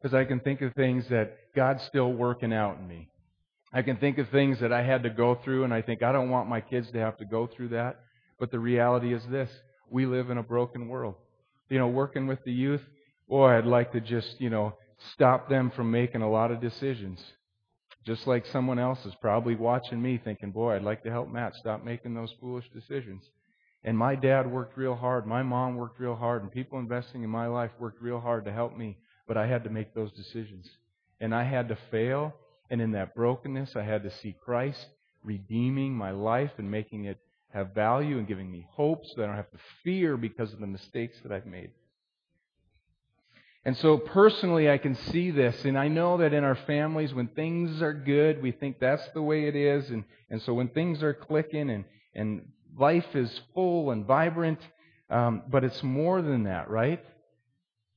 Because 0.00 0.14
I 0.14 0.24
can 0.24 0.40
think 0.40 0.60
of 0.62 0.74
things 0.74 1.08
that 1.08 1.36
God's 1.54 1.82
still 1.84 2.12
working 2.12 2.52
out 2.52 2.78
in 2.78 2.86
me. 2.86 3.08
I 3.72 3.82
can 3.82 3.96
think 3.96 4.18
of 4.18 4.28
things 4.28 4.60
that 4.60 4.72
I 4.72 4.82
had 4.82 5.02
to 5.02 5.10
go 5.10 5.34
through, 5.34 5.64
and 5.64 5.74
I 5.74 5.82
think 5.82 6.02
I 6.02 6.12
don't 6.12 6.30
want 6.30 6.48
my 6.48 6.60
kids 6.60 6.90
to 6.92 6.98
have 6.98 7.16
to 7.18 7.24
go 7.24 7.46
through 7.46 7.68
that. 7.68 8.00
But 8.38 8.50
the 8.50 8.58
reality 8.58 9.12
is 9.12 9.22
this 9.30 9.50
we 9.90 10.06
live 10.06 10.30
in 10.30 10.38
a 10.38 10.42
broken 10.42 10.88
world. 10.88 11.14
You 11.68 11.78
know, 11.78 11.88
working 11.88 12.26
with 12.26 12.42
the 12.44 12.52
youth, 12.52 12.82
boy, 13.28 13.48
I'd 13.56 13.66
like 13.66 13.92
to 13.92 14.00
just, 14.00 14.40
you 14.40 14.50
know, 14.50 14.74
stop 15.12 15.48
them 15.48 15.70
from 15.70 15.90
making 15.90 16.22
a 16.22 16.30
lot 16.30 16.50
of 16.50 16.60
decisions. 16.60 17.22
Just 18.04 18.26
like 18.26 18.46
someone 18.46 18.78
else 18.78 19.04
is 19.04 19.14
probably 19.20 19.56
watching 19.56 20.00
me 20.00 20.20
thinking, 20.22 20.52
boy, 20.52 20.76
I'd 20.76 20.82
like 20.82 21.02
to 21.02 21.10
help 21.10 21.28
Matt 21.28 21.54
stop 21.56 21.84
making 21.84 22.14
those 22.14 22.32
foolish 22.40 22.66
decisions. 22.72 23.24
And 23.82 23.98
my 23.98 24.14
dad 24.14 24.50
worked 24.50 24.76
real 24.76 24.94
hard. 24.94 25.26
My 25.26 25.42
mom 25.42 25.76
worked 25.76 25.98
real 25.98 26.14
hard. 26.14 26.42
And 26.42 26.52
people 26.52 26.78
investing 26.78 27.24
in 27.24 27.30
my 27.30 27.46
life 27.46 27.72
worked 27.80 28.00
real 28.00 28.20
hard 28.20 28.44
to 28.44 28.52
help 28.52 28.76
me. 28.76 28.98
But 29.26 29.36
I 29.36 29.46
had 29.46 29.64
to 29.64 29.70
make 29.70 29.94
those 29.94 30.12
decisions. 30.12 30.68
And 31.20 31.34
I 31.34 31.44
had 31.44 31.68
to 31.68 31.78
fail 31.90 32.34
and 32.70 32.80
in 32.80 32.92
that 32.92 33.14
brokenness, 33.14 33.76
I 33.76 33.82
had 33.82 34.02
to 34.02 34.10
see 34.10 34.34
Christ 34.44 34.86
redeeming 35.22 35.94
my 35.94 36.10
life 36.10 36.52
and 36.58 36.70
making 36.70 37.04
it 37.04 37.18
have 37.52 37.74
value 37.74 38.18
and 38.18 38.26
giving 38.26 38.50
me 38.50 38.66
hope 38.70 39.04
so 39.06 39.14
that 39.16 39.24
I 39.24 39.26
don't 39.26 39.36
have 39.36 39.50
to 39.52 39.58
fear 39.84 40.16
because 40.16 40.52
of 40.52 40.60
the 40.60 40.66
mistakes 40.66 41.16
that 41.22 41.32
I've 41.32 41.46
made. 41.46 41.70
And 43.64 43.76
so 43.76 43.98
personally, 43.98 44.70
I 44.70 44.78
can 44.78 44.94
see 44.94 45.32
this, 45.32 45.64
and 45.64 45.76
I 45.76 45.88
know 45.88 46.18
that 46.18 46.32
in 46.32 46.44
our 46.44 46.54
families, 46.54 47.12
when 47.12 47.26
things 47.28 47.82
are 47.82 47.92
good, 47.92 48.40
we 48.40 48.52
think 48.52 48.78
that's 48.78 49.08
the 49.08 49.22
way 49.22 49.48
it 49.48 49.56
is, 49.56 49.90
and, 49.90 50.04
and 50.30 50.40
so 50.42 50.54
when 50.54 50.68
things 50.68 51.02
are 51.02 51.14
clicking 51.14 51.70
and, 51.70 51.84
and 52.14 52.52
life 52.78 53.16
is 53.16 53.40
full 53.54 53.90
and 53.90 54.06
vibrant, 54.06 54.60
um, 55.10 55.42
but 55.48 55.64
it's 55.64 55.82
more 55.82 56.22
than 56.22 56.44
that, 56.44 56.70
right? 56.70 57.04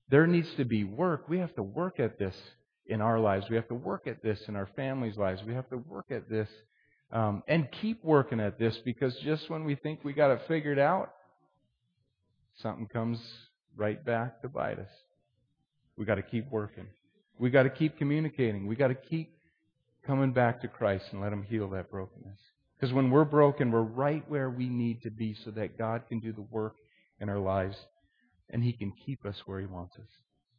There 0.10 0.26
needs 0.26 0.50
to 0.58 0.66
be 0.66 0.84
work. 0.84 1.30
We 1.30 1.40
have 1.40 1.54
to 1.56 1.64
work 1.64 2.00
at 2.00 2.18
this 2.18 2.36
in 2.88 3.02
our 3.02 3.20
lives. 3.20 3.46
We 3.50 3.56
have 3.56 3.68
to 3.68 3.76
work 3.76 4.08
at 4.08 4.24
this 4.24 4.40
in 4.48 4.56
our 4.56 4.68
families' 4.76 5.18
lives. 5.18 5.44
We 5.46 5.54
have 5.54 5.70
to 5.70 5.78
work 5.78 6.08
at 6.10 6.28
this 6.30 6.50
um, 7.12 7.44
and 7.48 7.68
keep 7.82 8.04
working 8.04 8.40
at 8.40 8.58
this 8.58 8.78
because 8.84 9.16
just 9.18 9.50
when 9.50 9.64
we 9.64 9.76
think 9.76 10.04
we 10.04 10.14
got 10.14 10.32
it 10.32 10.42
figured 10.48 10.80
out, 10.80 11.14
something 12.62 12.88
comes 12.88 13.20
right 13.76 14.04
back 14.04 14.42
to 14.42 14.50
bite 14.50 14.80
us. 14.80 14.90
We 15.96 16.06
got 16.06 16.16
to 16.16 16.24
keep 16.24 16.50
working. 16.52 16.88
We 17.38 17.50
got 17.52 17.64
to 17.64 17.70
keep 17.70 17.98
communicating. 17.98 18.68
We 18.68 18.76
got 18.76 18.88
to 18.88 18.96
keep 18.96 19.32
coming 20.06 20.32
back 20.32 20.62
to 20.62 20.68
Christ 20.68 21.06
and 21.12 21.22
let 21.22 21.32
Him 21.32 21.44
heal 21.44 21.70
that 21.70 21.92
brokenness. 21.92 22.40
Because 22.76 22.94
when 22.94 23.12
we're 23.12 23.26
broken, 23.26 23.72
we're 23.72 23.82
right 23.82 24.24
where 24.30 24.50
we 24.50 24.70
need 24.70 25.04
to 25.04 25.12
be 25.12 25.36
so 25.46 25.52
that 25.52 25.78
God 25.78 26.04
can 26.08 26.20
do 26.20 26.32
the 26.32 26.42
work 26.42 26.76
in 27.20 27.30
our 27.30 27.40
lives 27.40 27.76
and 28.50 28.64
He 28.64 28.74
can 28.74 28.94
keep 29.06 29.26
us 29.26 29.36
where 29.46 29.60
He 29.60 29.66
wants 29.66 29.96
us. 29.96 30.10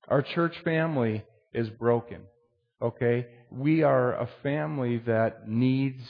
Our 0.08 0.22
church 0.22 0.54
family 0.64 1.24
is 1.52 1.68
broken. 1.70 2.22
Okay? 2.82 3.26
We 3.50 3.82
are 3.82 4.14
a 4.14 4.28
family 4.42 4.98
that 5.06 5.48
needs 5.48 6.02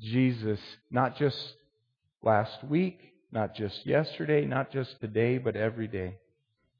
Jesus, 0.00 0.60
not 0.90 1.16
just 1.16 1.36
last 2.22 2.64
week, 2.64 2.98
not 3.32 3.54
just 3.54 3.84
yesterday, 3.84 4.46
not 4.46 4.72
just 4.72 5.00
today, 5.00 5.38
but 5.38 5.56
every 5.56 5.88
day. 5.88 6.16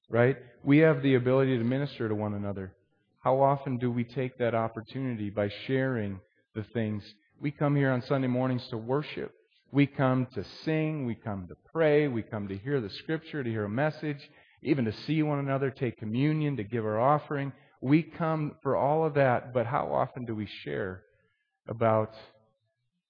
Right? 0.09 0.37
We 0.65 0.79
have 0.79 1.03
the 1.03 1.17
ability 1.17 1.59
to 1.59 1.65
minister 1.65 2.09
to 2.09 2.15
one 2.15 2.35
another. 2.35 2.73
How 3.21 3.41
often 3.43 3.79
do 3.79 3.91
we 3.91 4.05
take 4.05 4.39
that 4.39 4.55
opportunity 4.55 5.29
by 5.29 5.51
sharing 5.67 6.21
the 6.55 6.65
things? 6.73 7.03
We 7.41 7.51
come 7.51 7.77
here 7.77 7.91
on 7.91 8.03
Sunday 8.03 8.29
mornings 8.29 8.67
to 8.71 8.79
worship. 8.79 9.35
We 9.71 9.87
come 9.87 10.27
to 10.35 10.45
sing. 10.65 11.05
We 11.05 11.15
come 11.15 11.47
to 11.49 11.57
pray. 11.73 12.09
We 12.09 12.23
come 12.23 12.49
to 12.49 12.57
hear 12.57 12.81
the 12.81 12.91
scripture, 12.91 13.45
to 13.45 13.51
hear 13.51 13.65
a 13.65 13.69
message, 13.69 14.19
even 14.63 14.87
to 14.87 14.93
see 15.07 15.23
one 15.23 15.39
another, 15.39 15.71
take 15.71 15.99
communion, 15.99 16.57
to 16.57 16.65
give 16.65 16.85
our 16.85 16.99
offering. 16.99 17.53
We 17.81 18.03
come 18.03 18.57
for 18.63 18.77
all 18.77 19.05
of 19.05 19.15
that, 19.15 19.53
but 19.53 19.67
how 19.67 19.93
often 19.93 20.25
do 20.25 20.35
we 20.35 20.49
share 20.65 21.03
about 21.69 22.15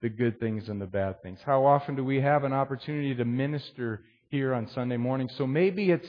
the 0.02 0.08
good 0.08 0.40
things 0.40 0.68
and 0.68 0.80
the 0.80 0.86
bad 0.86 1.22
things? 1.22 1.38
How 1.44 1.64
often 1.64 1.94
do 1.94 2.04
we 2.04 2.20
have 2.20 2.44
an 2.44 2.52
opportunity 2.52 3.14
to 3.14 3.24
minister 3.24 4.02
here 4.28 4.52
on 4.52 4.68
Sunday 4.68 4.96
morning? 4.96 5.28
So 5.38 5.46
maybe 5.46 5.90
it's 5.90 6.08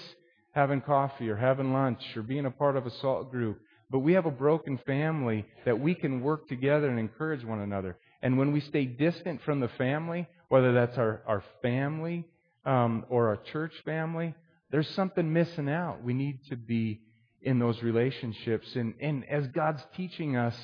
having 0.52 0.82
coffee 0.82 1.30
or 1.30 1.36
having 1.36 1.74
lunch 1.74 2.02
or 2.16 2.24
being 2.24 2.46
a 2.46 2.52
part 2.52 2.76
of 2.76 2.86
a 2.86 2.92
salt 3.02 3.32
group. 3.32 3.60
But 3.92 4.00
we 4.00 4.14
have 4.14 4.26
a 4.26 4.32
broken 4.32 4.80
family 4.86 5.46
that 5.66 5.80
we 5.80 5.96
can 5.96 6.22
work 6.22 6.48
together 6.48 6.90
and 6.90 7.00
encourage 7.00 7.46
one 7.46 7.60
another. 7.60 7.98
And 8.22 8.38
when 8.38 8.52
we 8.52 8.60
stay 8.60 8.86
distant 8.86 9.42
from 9.44 9.62
the 9.62 9.70
family, 9.70 10.28
whether 10.50 10.74
that's 10.74 10.98
our, 10.98 11.22
our 11.26 11.44
family 11.62 12.26
um, 12.66 13.06
or 13.10 13.30
our 13.30 13.38
church 13.38 13.74
family, 13.86 14.36
there's 14.72 14.90
something 14.90 15.32
missing 15.32 15.70
out. 15.70 16.04
We 16.04 16.14
need 16.14 16.40
to 16.50 16.56
be 16.56 17.02
in 17.42 17.58
those 17.60 17.82
relationships. 17.82 18.68
And, 18.76 18.94
and 19.00 19.24
as 19.30 19.48
God's 19.48 19.82
teaching 19.96 20.36
us 20.36 20.56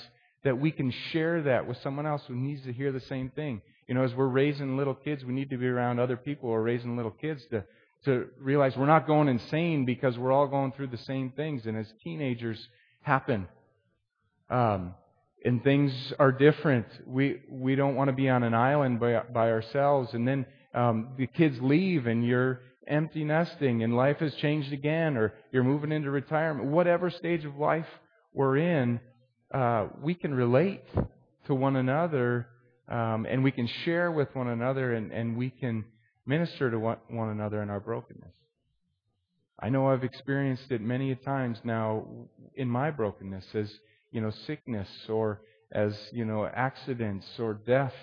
that 0.45 0.59
we 0.59 0.71
can 0.71 0.91
share 1.11 1.41
that 1.41 1.67
with 1.67 1.75
someone 1.81 2.05
else 2.05 2.21
who 2.27 2.35
needs 2.35 2.63
to 2.63 2.71
hear 2.71 2.91
the 2.91 2.99
same 3.01 3.29
thing. 3.31 3.61
You 3.87 3.95
know, 3.95 4.03
as 4.03 4.13
we're 4.13 4.27
raising 4.27 4.77
little 4.77 4.93
kids, 4.93 5.25
we 5.25 5.33
need 5.33 5.49
to 5.49 5.57
be 5.57 5.67
around 5.67 5.99
other 5.99 6.15
people 6.15 6.49
who 6.49 6.55
are 6.55 6.61
raising 6.61 6.95
little 6.95 7.11
kids 7.11 7.43
to, 7.49 7.63
to 8.05 8.27
realize 8.39 8.77
we're 8.77 8.85
not 8.85 9.07
going 9.07 9.27
insane 9.27 9.85
because 9.85 10.17
we're 10.17 10.31
all 10.31 10.47
going 10.47 10.71
through 10.71 10.87
the 10.87 10.97
same 10.99 11.31
things. 11.31 11.65
And 11.65 11.75
as 11.75 11.91
teenagers 12.03 12.67
happen, 13.01 13.47
um, 14.49 14.93
and 15.45 15.63
things 15.63 15.93
are 16.17 16.31
different, 16.31 16.87
we, 17.05 17.41
we 17.47 17.75
don't 17.75 17.95
want 17.95 18.09
to 18.09 18.15
be 18.15 18.27
on 18.27 18.41
an 18.41 18.55
island 18.55 18.99
by, 18.99 19.21
by 19.31 19.51
ourselves. 19.51 20.09
And 20.13 20.27
then 20.27 20.47
um, 20.73 21.09
the 21.17 21.27
kids 21.27 21.55
leave 21.61 22.07
and 22.07 22.25
you're 22.25 22.61
empty 22.87 23.23
nesting 23.23 23.83
and 23.83 23.95
life 23.95 24.17
has 24.17 24.33
changed 24.35 24.73
again, 24.73 25.17
or 25.17 25.33
you're 25.51 25.63
moving 25.63 25.91
into 25.91 26.09
retirement, 26.09 26.67
whatever 26.67 27.11
stage 27.11 27.45
of 27.45 27.55
life 27.57 27.85
we're 28.33 28.57
in, 28.57 28.99
uh, 29.53 29.87
we 30.01 30.15
can 30.15 30.33
relate 30.33 30.83
to 31.45 31.53
one 31.53 31.75
another 31.75 32.47
um, 32.89 33.27
and 33.29 33.43
we 33.43 33.51
can 33.51 33.69
share 33.85 34.11
with 34.11 34.27
one 34.33 34.47
another 34.47 34.93
and, 34.95 35.11
and 35.11 35.37
we 35.37 35.51
can 35.51 35.85
minister 36.25 36.71
to 36.71 36.79
one, 36.79 36.97
one 37.07 37.29
another 37.29 37.61
in 37.61 37.69
our 37.69 37.79
brokenness. 37.79 38.33
I 39.59 39.69
know 39.69 39.87
I've 39.89 40.03
experienced 40.03 40.71
it 40.71 40.81
many 40.81 41.11
a 41.11 41.15
times 41.15 41.59
now 41.63 42.05
in 42.55 42.67
my 42.67 42.89
brokenness 42.89 43.45
as, 43.53 43.71
you 44.15 44.21
know, 44.21 44.31
sickness 44.47 44.87
or 45.09 45.41
as, 45.73 45.93
you 46.13 46.23
know, 46.23 46.45
accidents 46.45 47.27
or 47.37 47.53
death 47.53 47.93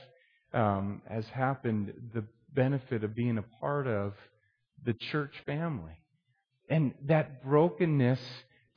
um, 0.53 1.01
has 1.09 1.25
happened. 1.29 1.90
The 2.12 2.22
benefit 2.53 3.03
of 3.03 3.14
being 3.14 3.38
a 3.38 3.61
part 3.61 3.87
of 3.87 4.12
the 4.85 4.92
church 4.92 5.35
family. 5.46 5.96
And 6.68 6.92
that 7.07 7.42
brokenness 7.42 8.20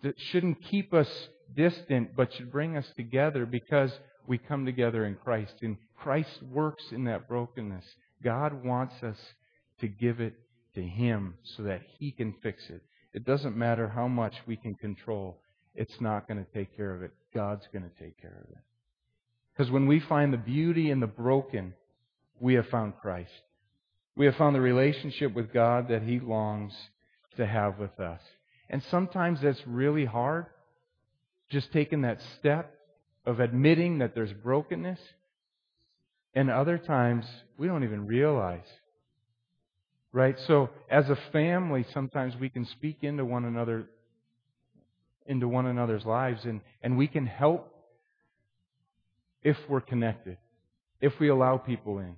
that 0.01 0.15
shouldn't 0.17 0.63
keep 0.63 0.93
us 0.93 1.09
distant, 1.53 2.15
but 2.15 2.33
should 2.33 2.53
bring 2.53 2.77
us 2.77 2.87
together 2.95 3.45
because 3.45 3.91
we 4.27 4.37
come 4.37 4.65
together 4.65 5.05
in 5.05 5.15
Christ. 5.15 5.55
And 5.61 5.75
Christ 5.97 6.41
works 6.53 6.85
in 6.93 7.03
that 7.03 7.27
brokenness. 7.27 7.83
God 8.23 8.63
wants 8.63 8.95
us 9.03 9.17
to 9.81 9.89
give 9.89 10.21
it 10.21 10.35
to 10.75 10.81
Him 10.81 11.33
so 11.57 11.63
that 11.63 11.81
He 11.99 12.11
can 12.11 12.33
fix 12.41 12.63
it. 12.69 12.81
It 13.13 13.25
doesn't 13.25 13.57
matter 13.57 13.89
how 13.89 14.07
much 14.07 14.35
we 14.47 14.55
can 14.55 14.75
control. 14.75 15.41
It's 15.75 15.99
not 15.99 16.27
going 16.27 16.43
to 16.43 16.51
take 16.53 16.75
care 16.75 16.93
of 16.93 17.03
it. 17.03 17.11
God's 17.33 17.67
going 17.73 17.83
to 17.83 18.03
take 18.03 18.19
care 18.21 18.41
of 18.43 18.49
it. 18.51 18.63
Because 19.53 19.71
when 19.71 19.87
we 19.87 19.99
find 19.99 20.33
the 20.33 20.37
beauty 20.37 20.89
in 20.91 20.99
the 20.99 21.07
broken, 21.07 21.73
we 22.39 22.55
have 22.55 22.67
found 22.67 22.93
Christ. 23.01 23.31
We 24.15 24.25
have 24.25 24.35
found 24.35 24.55
the 24.55 24.61
relationship 24.61 25.33
with 25.33 25.53
God 25.53 25.89
that 25.89 26.03
He 26.03 26.19
longs 26.19 26.73
to 27.37 27.45
have 27.45 27.79
with 27.79 27.99
us. 27.99 28.21
And 28.69 28.81
sometimes 28.89 29.39
that's 29.41 29.61
really 29.67 30.05
hard. 30.05 30.47
Just 31.49 31.71
taking 31.71 32.01
that 32.01 32.19
step 32.39 32.73
of 33.25 33.39
admitting 33.39 33.99
that 33.99 34.15
there's 34.15 34.33
brokenness. 34.33 34.99
And 36.33 36.49
other 36.49 36.77
times, 36.77 37.25
we 37.57 37.67
don't 37.67 37.83
even 37.83 38.07
realize. 38.07 38.65
Right? 40.11 40.37
So, 40.47 40.69
as 40.89 41.09
a 41.09 41.17
family, 41.31 41.85
sometimes 41.93 42.35
we 42.39 42.49
can 42.49 42.65
speak 42.65 42.99
into 43.01 43.25
one 43.25 43.45
another, 43.45 43.89
into 45.25 45.47
one 45.47 45.65
another's 45.65 46.05
lives, 46.05 46.45
and, 46.45 46.61
and 46.81 46.97
we 46.97 47.07
can 47.07 47.25
help 47.25 47.71
if 49.43 49.57
we're 49.69 49.81
connected, 49.81 50.37
if 51.01 51.19
we 51.19 51.29
allow 51.29 51.57
people 51.57 51.99
in, 51.99 52.15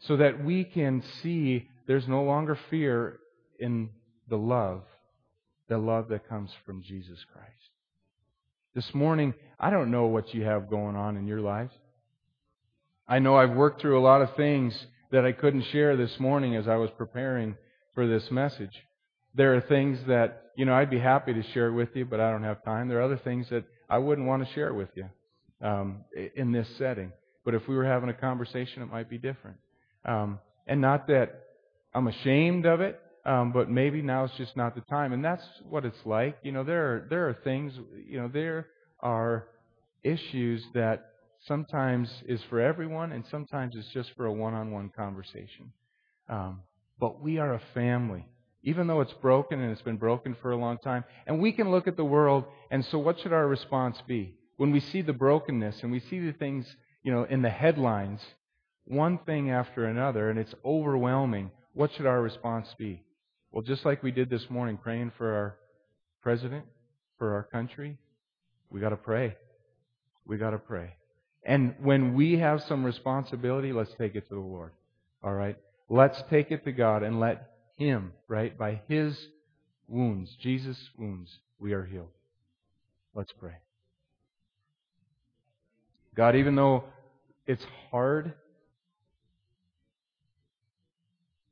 so 0.00 0.16
that 0.16 0.44
we 0.44 0.64
can 0.64 1.02
see 1.22 1.68
there's 1.86 2.08
no 2.08 2.22
longer 2.22 2.58
fear 2.70 3.18
in 3.58 3.90
the 4.28 4.36
love, 4.36 4.82
the 5.68 5.78
love 5.78 6.08
that 6.08 6.28
comes 6.28 6.50
from 6.64 6.82
Jesus 6.82 7.18
Christ. 7.32 7.50
This 8.74 8.94
morning, 8.94 9.34
I 9.58 9.70
don't 9.70 9.90
know 9.90 10.06
what 10.06 10.34
you 10.34 10.44
have 10.44 10.68
going 10.68 10.96
on 10.96 11.16
in 11.16 11.26
your 11.26 11.40
lives. 11.40 11.72
I 13.08 13.20
know 13.20 13.36
I've 13.36 13.56
worked 13.56 13.80
through 13.80 13.98
a 13.98 14.02
lot 14.02 14.20
of 14.20 14.36
things 14.36 14.86
that 15.12 15.24
I 15.24 15.32
couldn't 15.32 15.62
share 15.66 15.96
this 15.96 16.18
morning 16.20 16.56
as 16.56 16.68
I 16.68 16.76
was 16.76 16.90
preparing 16.98 17.56
for 17.94 18.06
this 18.06 18.30
message. 18.30 18.85
There 19.36 19.54
are 19.54 19.60
things 19.60 19.98
that, 20.08 20.52
you 20.56 20.64
know, 20.64 20.74
I'd 20.74 20.90
be 20.90 20.98
happy 20.98 21.34
to 21.34 21.42
share 21.52 21.72
with 21.72 21.90
you, 21.94 22.04
but 22.06 22.20
I 22.20 22.30
don't 22.30 22.42
have 22.42 22.64
time. 22.64 22.88
There 22.88 22.98
are 22.98 23.02
other 23.02 23.20
things 23.22 23.46
that 23.50 23.64
I 23.88 23.98
wouldn't 23.98 24.26
want 24.26 24.46
to 24.46 24.54
share 24.54 24.72
with 24.72 24.88
you 24.94 25.06
um, 25.60 26.04
in 26.34 26.52
this 26.52 26.66
setting. 26.78 27.12
But 27.44 27.54
if 27.54 27.68
we 27.68 27.76
were 27.76 27.84
having 27.84 28.08
a 28.08 28.14
conversation, 28.14 28.82
it 28.82 28.90
might 28.90 29.10
be 29.10 29.18
different. 29.18 29.58
Um, 30.04 30.38
and 30.66 30.80
not 30.80 31.06
that 31.08 31.44
I'm 31.94 32.08
ashamed 32.08 32.66
of 32.66 32.80
it, 32.80 33.00
um, 33.24 33.52
but 33.52 33.68
maybe 33.70 34.02
now 34.02 34.24
it's 34.24 34.36
just 34.36 34.56
not 34.56 34.74
the 34.74 34.80
time. 34.82 35.12
And 35.12 35.24
that's 35.24 35.44
what 35.68 35.84
it's 35.84 36.04
like. 36.04 36.38
You 36.42 36.52
know, 36.52 36.64
there 36.64 36.84
are 36.86 37.06
there 37.10 37.28
are 37.28 37.34
things. 37.44 37.72
You 38.08 38.20
know, 38.20 38.28
there 38.28 38.68
are 39.00 39.48
issues 40.02 40.64
that 40.74 41.10
sometimes 41.46 42.08
is 42.26 42.40
for 42.48 42.60
everyone, 42.60 43.12
and 43.12 43.24
sometimes 43.30 43.74
it's 43.76 43.88
just 43.92 44.10
for 44.16 44.26
a 44.26 44.32
one-on-one 44.32 44.90
conversation. 44.96 45.72
Um, 46.28 46.62
but 46.98 47.20
we 47.20 47.38
are 47.38 47.54
a 47.54 47.60
family, 47.74 48.26
even 48.62 48.86
though 48.86 49.00
it's 49.00 49.12
broken 49.14 49.60
and 49.60 49.70
it's 49.70 49.82
been 49.82 49.96
broken 49.96 50.36
for 50.40 50.52
a 50.52 50.56
long 50.56 50.78
time. 50.78 51.04
And 51.26 51.40
we 51.40 51.52
can 51.52 51.70
look 51.70 51.86
at 51.86 51.96
the 51.96 52.04
world, 52.04 52.44
and 52.70 52.84
so 52.84 52.98
what 52.98 53.20
should 53.20 53.32
our 53.32 53.46
response 53.46 54.02
be 54.06 54.34
when 54.56 54.72
we 54.72 54.80
see 54.80 55.02
the 55.02 55.12
brokenness 55.12 55.82
and 55.82 55.92
we 55.92 56.00
see 56.00 56.18
the 56.18 56.32
things, 56.32 56.66
you 57.02 57.12
know, 57.12 57.24
in 57.24 57.42
the 57.42 57.50
headlines, 57.50 58.20
one 58.84 59.18
thing 59.18 59.50
after 59.50 59.86
another, 59.86 60.30
and 60.30 60.38
it's 60.38 60.54
overwhelming? 60.64 61.50
What 61.74 61.92
should 61.92 62.06
our 62.06 62.20
response 62.20 62.74
be? 62.78 63.02
Well, 63.52 63.62
just 63.62 63.84
like 63.84 64.02
we 64.02 64.10
did 64.10 64.30
this 64.30 64.50
morning, 64.50 64.76
praying 64.76 65.12
for 65.16 65.32
our 65.32 65.56
president, 66.22 66.64
for 67.18 67.34
our 67.34 67.44
country, 67.44 67.98
we 68.70 68.80
got 68.80 68.90
to 68.90 68.96
pray. 68.96 69.36
We 70.24 70.38
got 70.38 70.50
to 70.50 70.58
pray. 70.58 70.94
And 71.44 71.74
when 71.80 72.14
we 72.14 72.38
have 72.38 72.62
some 72.64 72.84
responsibility, 72.84 73.72
let's 73.72 73.94
take 73.96 74.16
it 74.16 74.28
to 74.28 74.34
the 74.34 74.40
Lord. 74.40 74.72
All 75.22 75.32
right? 75.32 75.56
Let's 75.88 76.20
take 76.28 76.50
it 76.50 76.64
to 76.64 76.72
God 76.72 77.02
and 77.04 77.20
let 77.20 77.55
Him, 77.76 78.12
right? 78.28 78.56
By 78.56 78.80
His 78.88 79.16
wounds, 79.88 80.34
Jesus' 80.42 80.78
wounds, 80.98 81.30
we 81.58 81.72
are 81.72 81.84
healed. 81.84 82.08
Let's 83.14 83.32
pray. 83.32 83.54
God, 86.14 86.36
even 86.36 86.54
though 86.56 86.84
it's 87.46 87.64
hard 87.90 88.34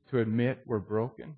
to 0.09 0.19
admit 0.19 0.61
we're 0.65 0.79
broken, 0.79 1.37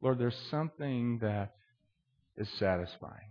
Lord, 0.00 0.18
there's 0.18 0.36
something 0.50 1.18
that 1.20 1.54
is 2.36 2.48
satisfying. 2.58 3.30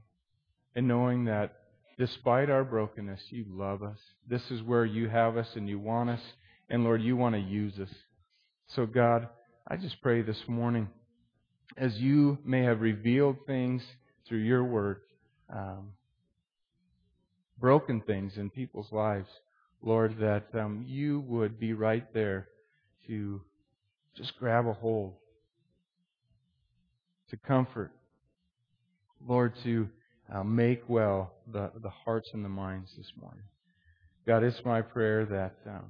in 0.76 0.88
knowing 0.88 1.26
that 1.26 1.54
despite 1.98 2.50
our 2.50 2.63
brokenness, 2.63 3.22
you 3.30 3.46
love 3.50 3.82
us. 3.82 3.98
This 4.28 4.41
is 4.52 4.62
where 4.62 4.86
you 4.86 5.08
have 5.10 5.38
us 5.38 5.48
and 5.56 5.70
you 5.70 5.80
want 5.80 6.10
us. 6.10 6.20
And 6.69 6.84
Lord, 6.84 7.01
you 7.01 7.15
want 7.15 7.36
to 7.36 7.41
use 7.41 7.78
us. 7.80 7.93
So, 8.67 8.86
God, 8.86 9.28
I 9.67 9.78
just 9.78 10.01
pray 10.01 10.21
this 10.21 10.41
morning, 10.47 10.89
as 11.78 11.95
you 11.97 12.39
may 12.43 12.63
have 12.63 12.82
revealed 12.82 13.38
things 13.45 13.84
through 14.28 14.39
your 14.39 14.63
word, 14.63 15.01
um, 15.54 15.91
broken 17.60 18.01
things 18.01 18.34
in 18.38 18.49
people's 18.49 18.91
lives, 18.91 19.30
Lord, 19.82 20.17
that 20.19 20.47
um, 20.54 20.84
you 20.88 21.19
would 21.28 21.60
be 21.60 21.73
right 21.73 22.12
there 22.13 22.47
to 23.08 23.41
just 24.17 24.38
grab 24.39 24.65
a 24.65 24.73
hold, 24.73 25.13
to 27.30 27.38
comfort, 27.38 27.91
Lord, 29.28 29.54
to 29.63 29.88
uh, 30.34 30.43
make 30.43 30.84
well 30.88 31.34
the, 31.51 31.71
the 31.84 31.89
hearts 31.89 32.30
and 32.34 32.43
the 32.43 32.49
minds 32.49 32.91
this 32.97 33.12
morning. 33.21 33.43
God, 34.25 34.43
it's 34.43 34.65
my 34.65 34.82
prayer 34.82 35.25
that 35.25 35.56
um, 35.69 35.86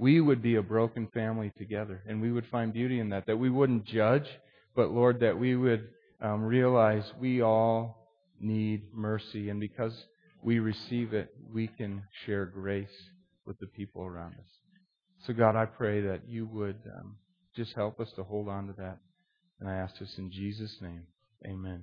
we 0.00 0.18
would 0.18 0.40
be 0.40 0.54
a 0.54 0.62
broken 0.62 1.06
family 1.08 1.52
together 1.58 2.02
and 2.08 2.22
we 2.22 2.32
would 2.32 2.46
find 2.46 2.72
beauty 2.72 3.00
in 3.00 3.10
that, 3.10 3.26
that 3.26 3.36
we 3.36 3.50
wouldn't 3.50 3.84
judge, 3.84 4.26
but 4.74 4.90
Lord, 4.90 5.20
that 5.20 5.38
we 5.38 5.54
would 5.54 5.88
um, 6.22 6.42
realize 6.42 7.04
we 7.20 7.42
all 7.42 8.08
need 8.40 8.84
mercy 8.94 9.50
and 9.50 9.60
because 9.60 9.92
we 10.42 10.58
receive 10.58 11.12
it, 11.12 11.34
we 11.52 11.66
can 11.66 12.02
share 12.24 12.46
grace 12.46 12.88
with 13.44 13.60
the 13.60 13.66
people 13.66 14.02
around 14.02 14.32
us. 14.32 14.48
So, 15.26 15.34
God, 15.34 15.54
I 15.54 15.66
pray 15.66 16.00
that 16.00 16.22
you 16.26 16.46
would 16.46 16.78
um, 16.98 17.16
just 17.54 17.74
help 17.74 18.00
us 18.00 18.10
to 18.16 18.24
hold 18.24 18.48
on 18.48 18.68
to 18.68 18.72
that. 18.78 18.96
And 19.60 19.68
I 19.68 19.74
ask 19.74 19.98
this 19.98 20.16
in 20.16 20.30
Jesus' 20.30 20.78
name. 20.80 21.02
Amen. 21.44 21.82